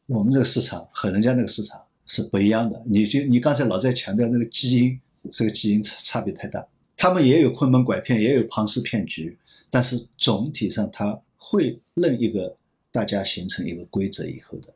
[0.07, 2.81] 我们这个市场和人家那个市场是不一样的。
[2.87, 6.65] 你就你刚才老在强调那个基因，这个基因差差别太大。
[6.99, 9.39] 他们也有坑蒙拐骗，也有庞氏骗局，
[9.71, 12.57] 但是总体上他会认一个
[12.91, 14.69] 大家形成一个规则以后的，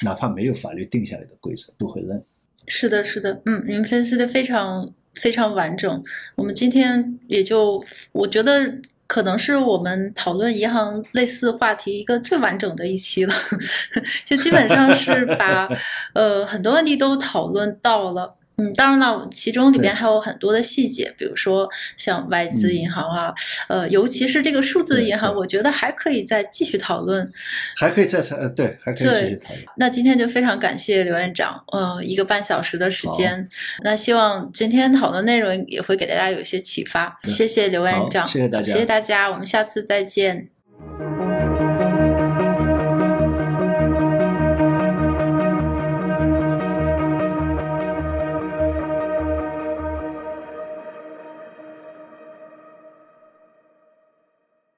[0.00, 2.22] 哪怕没有法律定下来的规则，都会认。
[2.66, 6.02] 是的，是的，嗯，你们分析的非常非常完整。
[6.34, 13.32] 我们今天也就，我觉得可能是我们讨论银行类似话题一个最完整的一期了，
[14.26, 15.68] 就基本上是把
[16.12, 18.34] 呃很多问题都讨论到了。
[18.58, 23.32] 嗯，当然了，其中里边还有很多的细节，比如说像外资银行啊，
[23.68, 27.30] 呃，尤其是这个数字银行，我觉得还可以再继续讨论。
[27.76, 29.64] 还可以再谈，呃，对，还可以继续讨论。
[29.76, 33.48] 那今天就非常感谢刘院长，呃，一个半小时的时间。
[33.84, 37.16] 那希望今天讨论内容也会给大家有一些启发。
[37.22, 40.48] 嗯谢谢刘院长，谢谢大家谢谢大家，我们下次再见。